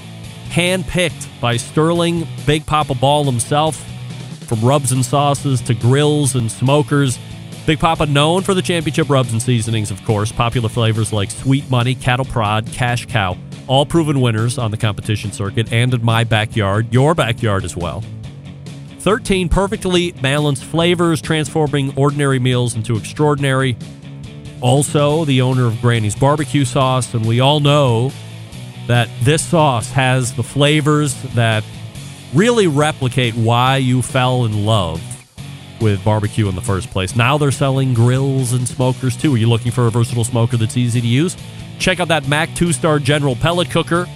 [0.48, 3.84] handpicked by Sterling Big Poppa Ball himself,
[4.46, 7.18] from rubs and sauces to grills and smokers.
[7.66, 10.30] Big Poppa known for the championship rubs and seasonings, of course.
[10.30, 13.36] Popular flavors like Sweet Money, Cattle Prod, Cash Cow,
[13.66, 18.04] all proven winners on the competition circuit and in my backyard, your backyard as well.
[19.04, 23.76] 13 perfectly balanced flavors, transforming ordinary meals into extraordinary.
[24.62, 28.10] Also, the owner of Granny's Barbecue Sauce, and we all know
[28.86, 31.62] that this sauce has the flavors that
[32.32, 35.02] really replicate why you fell in love
[35.82, 37.14] with barbecue in the first place.
[37.14, 39.34] Now they're selling grills and smokers too.
[39.34, 41.36] Are you looking for a versatile smoker that's easy to use?
[41.78, 44.06] Check out that MAK 2 star General Pellet Cooker.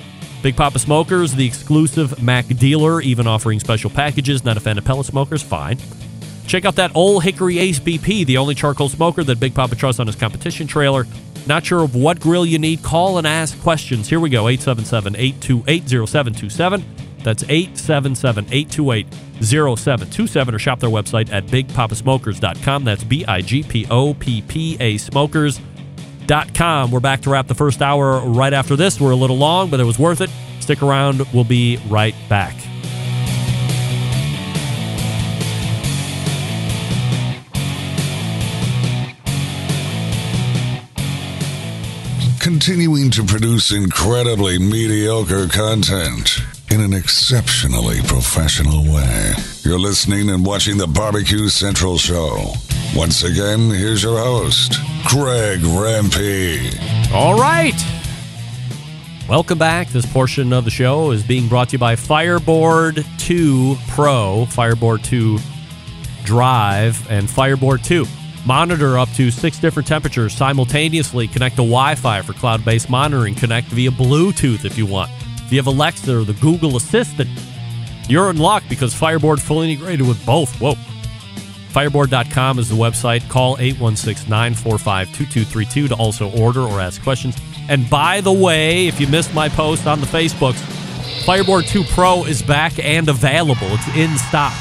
[0.43, 4.45] Big Poppa Smokers, the exclusive MAK dealer, even offering special packages.
[4.45, 5.43] Not a fan of pellet smokers?
[5.43, 5.79] Fine.
[6.47, 10.01] Check out that Old Hickory Ace BP, the only charcoal smoker that Big Poppa trusts
[10.01, 11.07] on his competition trailer.
[11.47, 12.83] Not sure of what grill you need?
[12.83, 14.09] Call and ask questions.
[14.09, 16.85] Here we go 877 828 0727.
[17.25, 19.07] That's 877 828
[19.43, 22.85] 0727 or shop their website at bigpoppasmokers.com.
[22.85, 25.68] That's B I G P O P P A smokers.com.
[26.29, 29.01] We're back to wrap the first hour right after this.
[29.01, 30.31] We're a little long, but it was worth it.
[30.61, 31.23] Stick around.
[31.33, 32.55] We'll be right back.
[42.41, 46.39] continuing to produce incredibly mediocre content
[46.71, 49.33] in an exceptionally professional way.
[49.65, 52.55] You're listening and watching the Barbecue Central Show.
[52.95, 54.73] Once again, here's your host,
[55.07, 57.13] Greg Rempe.
[57.13, 57.75] All right.
[59.29, 59.89] Welcome back.
[59.89, 65.05] This portion of the show is being brought to you by Fireboard 2 Pro, Fireboard
[65.05, 65.39] 2
[66.25, 68.05] Drive, and Fireboard 2.
[68.47, 71.29] Monitor up to six different temperatures simultaneously.
[71.29, 73.35] Connect to Wi Fi for cloud based monitoring.
[73.35, 75.11] Connect via Bluetooth if you want.
[75.45, 77.29] If you have Alexa or the Google Assistant,
[78.09, 80.59] you're in luck because Fireboard fully integrated with both.
[80.61, 80.75] Whoa.
[81.73, 83.29] Fireboard.com is the website.
[83.29, 87.37] Call 816 945 2232 to also order or ask questions.
[87.69, 90.55] And by the way, if you missed my post on the Facebook,
[91.25, 93.69] Fireboard 2 Pro is back and available.
[93.71, 94.53] It's in stock.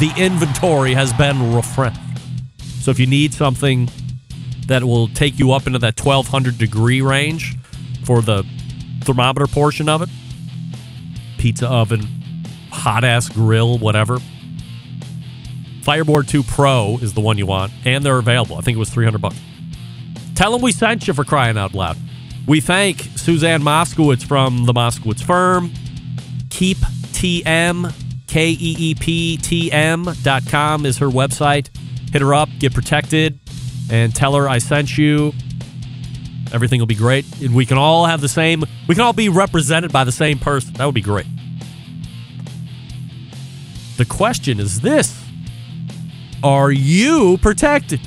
[0.00, 2.00] The inventory has been refreshed.
[2.80, 3.90] So if you need something
[4.66, 7.56] that will take you up into that 1200 degree range
[8.04, 8.46] for the
[9.02, 10.08] thermometer portion of it,
[11.36, 12.00] pizza oven,
[12.70, 14.18] hot ass grill, whatever,
[15.90, 18.56] Fireboard 2 Pro is the one you want, and they're available.
[18.56, 19.34] I think it was 300 bucks.
[20.36, 21.96] Tell them we sent you for crying out loud.
[22.46, 25.72] We thank Suzann Moskowitz from the Moskowitz firm.
[26.48, 27.92] Keep TM,
[28.28, 31.70] K E E P T M dot com is her website.
[32.12, 33.40] Hit her up, get protected,
[33.90, 35.32] and tell her I sent you.
[36.52, 37.26] Everything will be great.
[37.42, 40.38] And we can all have the same, we can all be represented by the same
[40.38, 40.72] person.
[40.74, 41.26] That would be great.
[43.96, 45.20] The question is this
[46.42, 48.00] Are you protected?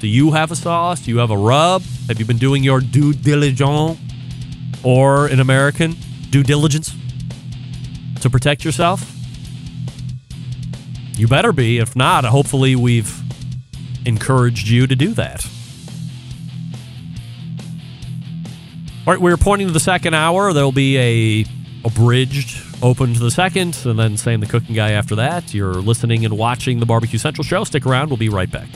[0.00, 1.02] Do you have a sauce?
[1.02, 1.82] Do you have a rub?
[2.08, 3.96] Have you been doing your due diligence
[4.82, 5.94] or in American
[6.30, 6.92] due diligence
[8.22, 9.08] to protect yourself?
[11.16, 11.78] You better be.
[11.78, 13.14] If not, hopefully we've
[14.04, 15.46] encouraged you to do that.
[19.06, 20.52] All right, we're pointing to the second hour.
[20.52, 21.44] There'll be a
[21.84, 25.54] abridged open to the second, and then Sam the cooking guy after that.
[25.54, 27.64] You're listening and watching the Barbecue Central show.
[27.64, 28.08] Stick around.
[28.08, 28.68] We'll be right back.